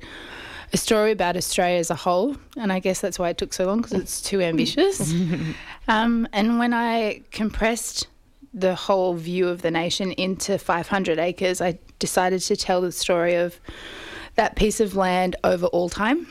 [0.72, 3.66] a story about Australia as a whole, and I guess that's why it took so
[3.66, 5.14] long because it's too ambitious.
[5.90, 8.08] um, and when I compressed
[8.54, 13.36] the whole view of the nation into 500 acres, I decided to tell the story
[13.36, 13.60] of
[14.40, 16.26] that piece of land over all time.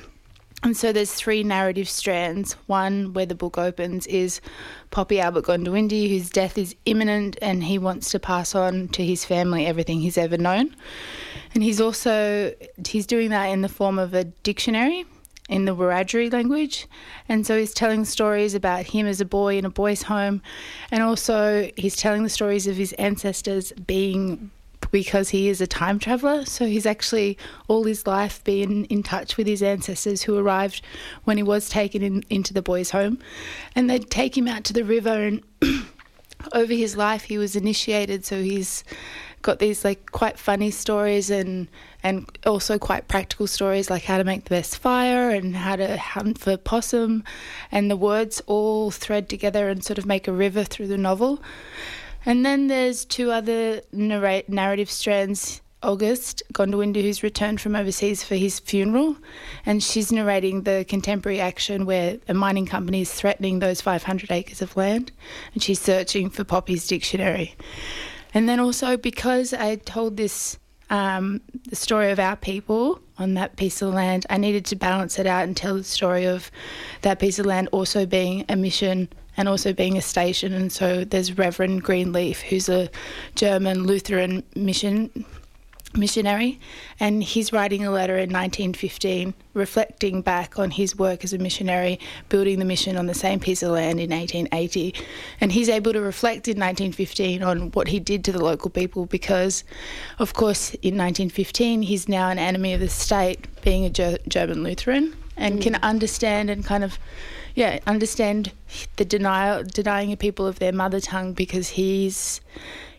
[0.63, 2.55] And so there's three narrative strands.
[2.67, 4.41] One where the book opens is
[4.91, 9.27] Poppy Albert Gondiwindi, whose death is imminent and he wants to pass on to his
[9.27, 10.75] family everything he's ever known.
[11.53, 12.55] And he's also
[12.87, 15.05] he's doing that in the form of a dictionary
[15.51, 16.87] in the Wiradjuri language.
[17.29, 20.41] And so he's telling stories about him as a boy in a boys' home
[20.91, 24.51] and also he's telling the stories of his ancestors being
[24.91, 26.45] because he is a time traveler.
[26.45, 30.83] So he's actually all his life been in touch with his ancestors who arrived
[31.25, 33.19] when he was taken in, into the boys' home.
[33.75, 35.43] And they'd take him out to the river, and
[36.53, 38.25] over his life, he was initiated.
[38.25, 38.85] So he's
[39.43, 41.69] got these like quite funny stories and
[42.03, 45.97] and also quite practical stories like how to make the best fire and how to
[45.97, 47.23] hunt for possum
[47.71, 51.41] and the words all thread together and sort of make a river through the novel
[52.25, 55.61] and then there's two other narrative strands.
[55.81, 59.17] August Gondiwindi, who's returned from overseas for his funeral,
[59.65, 64.61] and she's narrating the contemporary action where a mining company is threatening those 500 acres
[64.61, 65.13] of land,
[65.55, 67.55] and she's searching for Poppy's dictionary.
[68.35, 70.59] And then also because I told this
[70.91, 75.19] um, the story of our people on that piece of land, I needed to balance
[75.19, 76.51] it out and tell the story of
[77.03, 79.09] that piece of land also being a mission
[79.39, 80.53] and also being a station.
[80.53, 82.91] And so there's Reverend Greenleaf, who's a
[83.37, 85.25] German Lutheran mission
[85.95, 86.61] missionary,
[87.01, 91.99] and he's writing a letter in 1915 reflecting back on his work as a missionary,
[92.29, 94.95] building the mission on the same piece of land in 1880.
[95.41, 99.07] And he's able to reflect in 1915 on what he did to the local people
[99.07, 99.65] because,
[100.19, 104.63] of course, in 1915 he's now an enemy of the state, being a Ger- German
[104.63, 105.83] Lutheran, and can mm.
[105.83, 106.99] understand and kind of
[107.59, 108.53] yeah, understand
[108.97, 112.41] the denial, denying of people of their mother tongue because he's,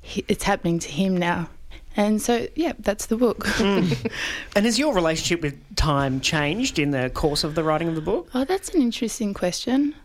[0.02, 1.50] he, it's happening to him now.
[1.96, 3.46] And so, yeah, that's the book.
[3.46, 4.12] Mm.
[4.58, 8.02] and has your relationship with time changed in the course of the writing of the
[8.02, 8.30] book?
[8.34, 9.96] Oh, that's an interesting question.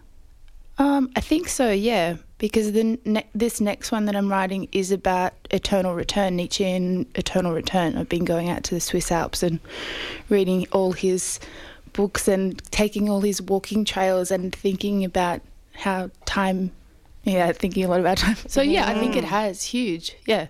[0.78, 4.92] Um, I think so, yeah, because the ne- this next one that I'm writing is
[4.92, 7.96] about eternal return, Nietzschean eternal return.
[7.96, 9.58] I've been going out to the Swiss Alps and
[10.28, 11.40] reading all his
[11.94, 15.40] books and taking all these walking trails and thinking about
[15.72, 16.70] how time,
[17.22, 18.36] yeah, thinking a lot about time.
[18.46, 20.48] So, yeah, I think it has huge, yeah.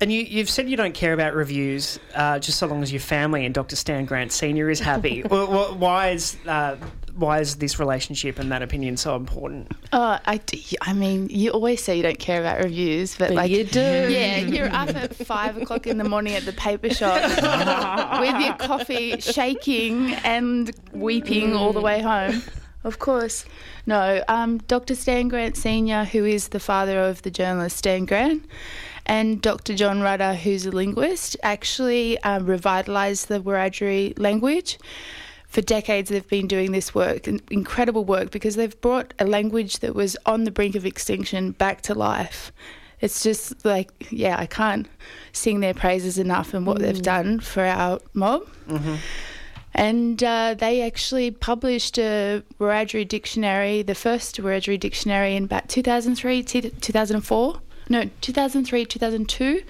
[0.00, 3.00] And you, you've said you don't care about reviews, uh, just so long as your
[3.00, 3.76] family and Dr.
[3.76, 5.22] Stan Grant Senior is happy.
[5.30, 6.76] well, well, why is uh,
[7.18, 9.72] why is this relationship and that opinion so important?
[9.92, 13.50] Uh, I, do- I mean, you always say you don't care about reviews, but, like
[13.50, 13.80] you do.
[13.80, 17.22] Yeah, you're up at five o'clock in the morning at the paper shop
[18.20, 22.42] with your coffee, shaking and weeping all the way home.
[22.84, 23.44] Of course.
[23.86, 24.94] No, um, Dr.
[24.94, 28.44] Stan Grant Senior, who is the father of the journalist Stan Grant,
[29.04, 29.74] and Dr.
[29.74, 34.78] John Rudder, who's a linguist, actually um, revitalised the Wiradjuri language.
[35.48, 39.94] For decades, they've been doing this work, incredible work, because they've brought a language that
[39.94, 42.52] was on the brink of extinction back to life.
[43.00, 44.86] It's just like, yeah, I can't
[45.32, 48.42] sing their praises enough and what they've done for our mob.
[49.74, 56.42] And uh, they actually published a Wiradjuri dictionary, the first Wiradjuri dictionary in about 2003,
[56.42, 57.60] t- 2004.
[57.88, 59.62] No, 2003, 2002.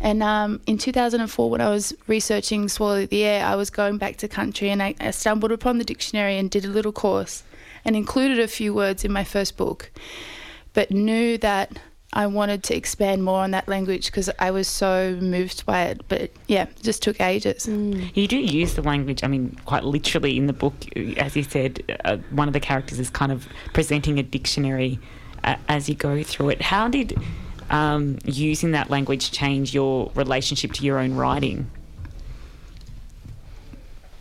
[0.00, 4.16] And um, in 2004, when I was researching Swallow the Air, I was going back
[4.18, 7.42] to country and I, I stumbled upon the dictionary and did a little course
[7.84, 9.90] and included a few words in my first book,
[10.72, 11.78] but knew that
[12.12, 16.00] I wanted to expand more on that language because I was so moved by it.
[16.08, 17.68] But yeah, it just took ages.
[17.68, 20.74] You do use the language, I mean, quite literally in the book.
[21.18, 24.98] As you said, uh, one of the characters is kind of presenting a dictionary
[25.44, 26.62] uh, as you go through it.
[26.62, 27.16] How did
[27.70, 31.70] um, using that language change your relationship to your own writing?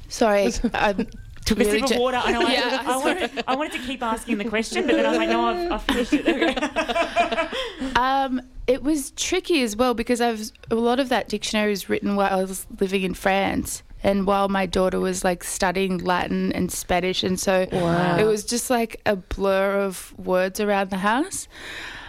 [0.07, 1.07] Sorry, I'm
[1.45, 2.21] Took a sip of ju- water.
[2.23, 2.41] I know.
[2.41, 5.17] I, Yeah, I, wanted, I wanted to keep asking the question, but then I was
[5.17, 7.49] like, no, I've, I've finished it.
[7.95, 12.15] Um, it was tricky as well because I've a lot of that dictionary was written
[12.15, 16.71] while I was living in France and while my daughter was like studying Latin and
[16.71, 21.47] Spanish, and so it was just like a blur of words around the house.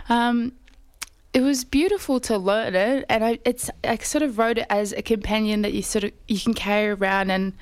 [0.09, 0.53] Um,
[1.33, 4.93] it was beautiful to learn it, and I it's I sort of wrote it as
[4.93, 7.55] a companion that you sort of you can carry around and.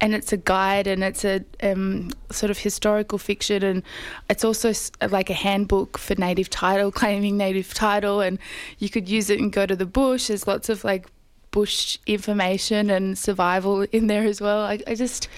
[0.00, 3.82] And it's a guide, and it's a um, sort of historical fiction, and
[4.28, 4.72] it's also
[5.08, 8.40] like a handbook for native title, claiming native title, and
[8.78, 10.26] you could use it and go to the bush.
[10.26, 11.06] There's lots of like
[11.52, 14.62] bush information and survival in there as well.
[14.62, 15.28] I, I just,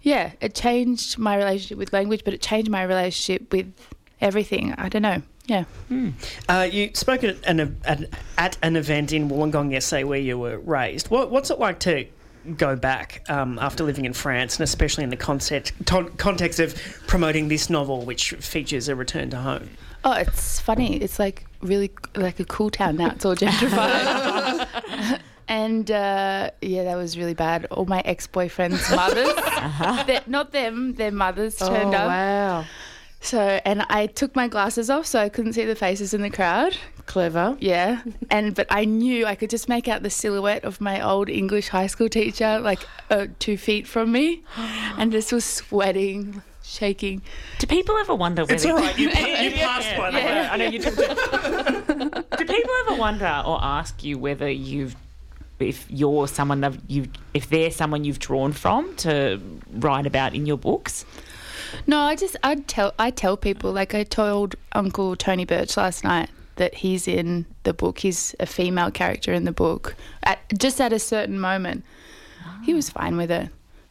[0.00, 3.72] yeah, it changed my relationship with language, but it changed my relationship with
[4.20, 4.72] everything.
[4.78, 5.22] I don't know.
[5.48, 5.64] Yeah.
[6.48, 8.04] Uh, you spoke at an, at,
[8.36, 11.08] at an event in Wollongong yesterday where you were raised.
[11.08, 12.06] What, what's it like to
[12.56, 16.74] go back um, after living in France, and especially in the concept, ton, context of
[17.06, 19.70] promoting this novel, which features a return to home?
[20.04, 20.96] Oh, it's funny.
[20.96, 23.10] It's like really like a cool town now.
[23.10, 25.20] It's all gentrified.
[25.48, 27.64] and uh, yeah, that was really bad.
[27.70, 29.34] All my ex boyfriends' mothers,
[30.06, 32.06] they're- not them, their mothers turned oh, up.
[32.08, 32.64] wow.
[33.20, 36.30] So, and I took my glasses off so I couldn't see the faces in the
[36.30, 36.76] crowd.
[37.06, 37.56] Clever.
[37.58, 41.28] Yeah, and but I knew I could just make out the silhouette of my old
[41.28, 47.22] English high school teacher, like uh, two feet from me, and just was sweating, shaking.
[47.58, 48.96] Do people ever wonder whether It's all right.
[48.98, 50.48] You, you passed by the way.
[50.48, 54.94] I know you took Do people ever wonder or ask you whether you've
[55.58, 59.40] if you're someone that you if they're someone you've drawn from to
[59.72, 61.04] write about in your books?
[61.86, 66.04] No, I just I tell I tell people like I told Uncle Tony Birch last
[66.04, 67.98] night that he's in the book.
[68.00, 69.94] He's a female character in the book.
[70.22, 71.84] At just at a certain moment,
[72.64, 73.48] he was fine with it.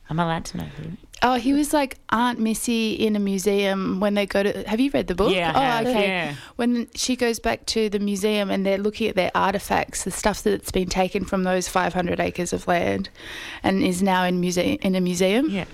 [0.09, 0.91] I'm allowed to know who.
[1.23, 4.63] Oh, he was like Aunt Missy in a museum when they go to.
[4.67, 5.33] Have you read the book?
[5.33, 6.07] Yeah, Oh, have, okay.
[6.07, 6.35] yeah.
[6.57, 10.43] When she goes back to the museum and they're looking at their artifacts, the stuff
[10.43, 13.09] that's been taken from those 500 acres of land,
[13.63, 15.49] and is now in muse- in a museum.
[15.49, 15.65] Yeah.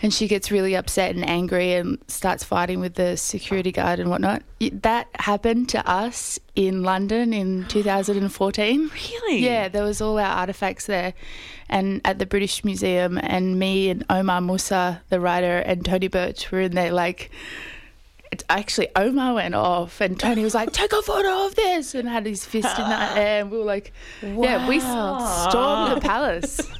[0.00, 4.08] And she gets really upset and angry and starts fighting with the security guard and
[4.08, 4.42] whatnot.
[4.60, 8.90] That happened to us in London in 2014.
[8.94, 9.38] Really?
[9.38, 11.14] Yeah, there was all our artifacts there,
[11.68, 16.50] and at the British Museum, and me and Omar Musa, the writer, and Tony Birch
[16.52, 16.92] were in there.
[16.92, 17.30] Like,
[18.48, 22.26] actually Omar went off, and Tony was like, "Take a photo of this," and had
[22.26, 23.92] his fist in the air, and we were like,
[24.22, 26.60] "Yeah, we stormed the palace."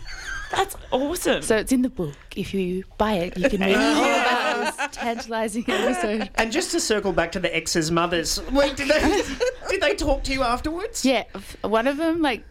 [0.51, 1.43] That's awesome.
[1.43, 2.15] So it's in the book.
[2.35, 6.31] If you buy it, you can read all about this tantalising episode.
[6.37, 9.23] And just to circle back to the ex's mothers, wait, did they,
[9.69, 11.05] did they talk to you afterwards?
[11.05, 11.25] Yeah,
[11.63, 12.45] one of them, like,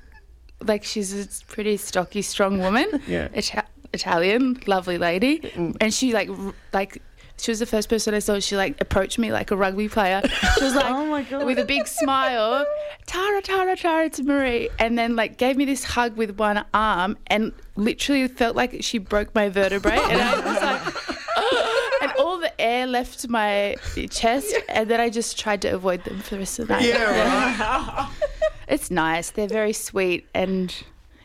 [0.61, 3.01] like she's a pretty stocky, strong woman.
[3.07, 3.29] Yeah.
[3.35, 5.75] Ita- Italian, lovely lady, mm.
[5.81, 7.01] and she like, r- like.
[7.39, 8.39] She was the first person I saw.
[8.39, 10.21] She like approached me like a rugby player.
[10.57, 11.45] She was like, Oh my God.
[11.45, 12.65] with a big smile,
[13.05, 17.17] Tara, Tara, Tara, it's Marie, and then like gave me this hug with one arm,
[17.27, 22.59] and literally felt like she broke my vertebrae, and I was like, and all the
[22.59, 23.75] air left my
[24.09, 26.85] chest, and then I just tried to avoid them for the rest of the night.
[26.85, 28.09] Yeah, right.
[28.67, 29.29] It's nice.
[29.29, 30.75] They're very sweet, and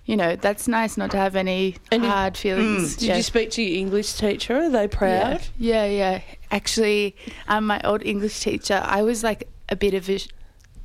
[0.04, 2.96] you know that's nice not to have any And hard feelings.
[2.96, 3.16] Did yeah.
[3.16, 4.56] you speak to your English teacher?
[4.56, 5.42] Are they proud?
[5.58, 6.20] yeah, yeah.
[6.50, 7.16] Actually,
[7.48, 10.18] um, my old English teacher, I was like a bit of a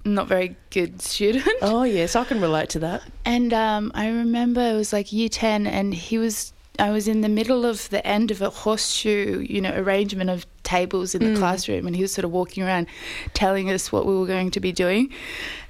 [0.05, 1.45] not very good student.
[1.61, 3.03] Oh yes, I can relate to that.
[3.25, 7.21] And um, I remember it was like year 10, and he was, I was in
[7.21, 11.31] the middle of the end of a horseshoe, you know, arrangement of tables in the
[11.31, 11.37] mm.
[11.37, 12.87] classroom, and he was sort of walking around
[13.33, 15.11] telling us what we were going to be doing.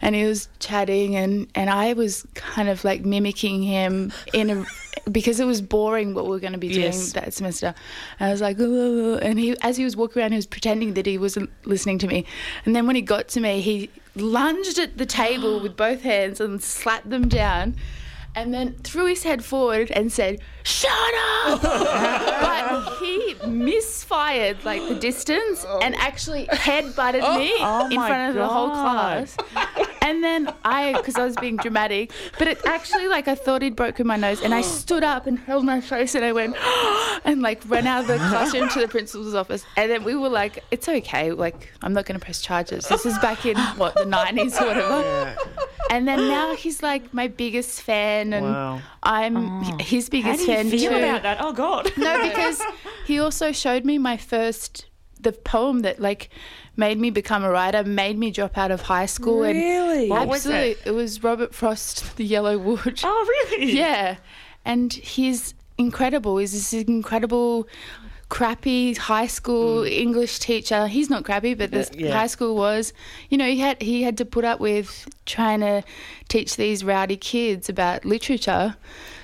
[0.01, 4.65] And he was chatting, and, and I was kind of like mimicking him in a,
[5.11, 7.13] because it was boring what we were going to be doing Yes.
[7.13, 7.73] that semester.
[8.19, 10.93] And I was like, "Ooh," and he, as he was walking around, he was pretending
[10.95, 12.25] that he wasn't listening to me.
[12.65, 16.41] And then when he got to me, he lunged at the table with both hands
[16.41, 17.75] and slapped them down.
[18.37, 20.91] And then threw his head forward and said, "Shut
[21.47, 25.79] up!" but he misfired like the distance oh.
[25.81, 27.39] and actually head butted oh.
[27.39, 29.27] me Oh in front of the whole God.
[29.27, 29.37] class.
[30.03, 33.75] And then I, because I was being dramatic, but it actually like I thought he'd
[33.75, 36.55] broken my nose, and I stood up and held my face, and I went,
[37.25, 40.29] and like ran out of the classroom to the principal's office, and then we were
[40.29, 42.87] like, "It's okay, like I'm not going to press charges.
[42.87, 45.35] This is back in what the '90s or whatever."
[45.89, 48.81] And then now he's like my biggest fan, and Wow.
[49.03, 49.77] I'm oh.
[49.79, 50.97] his How biggest do you fan feel too.
[50.97, 51.37] about that?
[51.41, 51.91] Oh God.
[51.97, 52.61] No, because
[53.05, 54.85] he also showed me my first
[55.19, 56.29] the poem that like
[56.75, 59.41] made me become a writer, made me drop out of high school.
[59.41, 60.01] Really?
[60.01, 62.99] And What was absolutely, it was Robert Frost, The Yellow Wood.
[63.03, 63.71] Oh really?
[63.73, 64.17] Yeah,
[64.65, 66.37] and he's incredible.
[66.37, 67.67] He's this incredible,
[68.29, 70.87] crappy high school English teacher.
[70.87, 71.99] He's not crappy, but this Mm.
[72.01, 72.13] Yeah.
[72.17, 72.93] high school was.
[73.29, 75.83] You know, he had he had to put up with trying to
[76.27, 78.75] teach these rowdy kids about literature,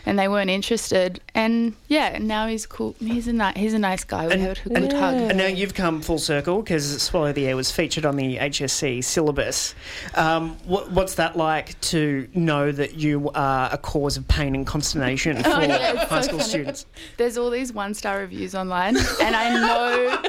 [0.06, 1.20] and they weren't interested.
[1.36, 2.96] And yeah, now he's cool.
[3.00, 4.28] He's a ni- he's a nice guy.
[4.28, 5.16] We And- had a good hug.
[5.16, 9.04] And now you've come full circle because Swallow the Air was featured on the HSC
[9.04, 9.76] syllabus.
[10.16, 14.66] Um, what, what's that like to know that you are a cause of pain and
[14.68, 16.50] consternation for Oh, yeah, high so school funny.
[16.50, 16.86] students?
[17.18, 20.24] There's all these one star reviews online, and I know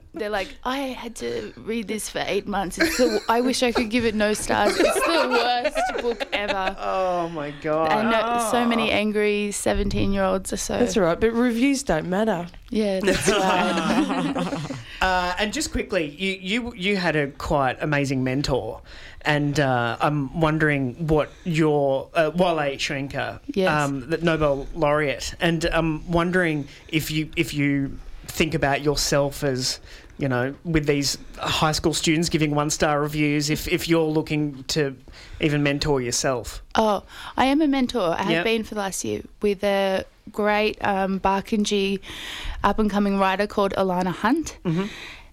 [0.14, 2.78] they're like, I had to read this for eight months.
[2.78, 4.74] It's the, I wish I could give it no stars.
[4.78, 6.76] It's the worst book ever.
[6.78, 7.90] Oh my god!
[7.92, 10.78] I know so many angry 17 year olds are so.
[10.78, 12.46] That's all right, but reviews don't matter.
[12.70, 14.76] Yeah, that's right.
[15.00, 18.82] Uh, and just quickly, you, you you had a quite amazing mentor,
[19.22, 23.68] and uh, I'm wondering what your uh, Wole Soyinka, Yes.
[23.70, 27.98] um, the Nobel laureate, and I'm wondering if you if you
[28.30, 29.80] think about yourself as
[30.18, 34.64] you know with these high school students giving one star reviews, if if you're looking
[34.68, 34.96] to
[35.40, 36.62] even mentor yourself.
[36.74, 37.02] Oh,
[37.36, 38.14] I am a mentor.
[38.18, 38.44] I have Yep.
[38.44, 42.00] been for the last year with a great um, Barkindji
[42.62, 44.58] up and coming writer called Alana Hunt.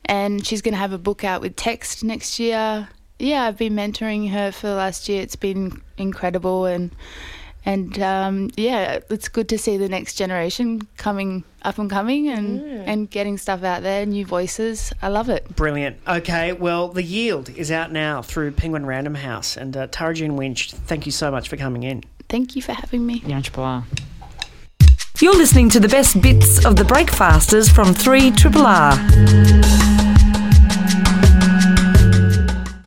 [0.06, 2.88] And she's going to have a book out with text next year.
[3.20, 5.22] Yeah, I've been mentoring her for the last year.
[5.22, 6.66] It's been incredible.
[6.66, 6.92] And,
[7.68, 12.62] and um, yeah, it's good to see the next generation coming up and coming and,
[12.62, 14.94] and getting stuff out there, new voices.
[15.02, 15.54] I love it.
[15.54, 15.98] Brilliant.
[16.08, 19.58] Okay, well, The Yield is out now through Penguin Random House.
[19.58, 22.06] And uh, Tara June Winch, thank you so much for coming in.
[22.30, 23.22] Thank you for having me.
[23.26, 23.84] Yeah, Triple R.
[25.20, 29.97] You're listening to the best bits of the Breakfasters from 3 Triple R.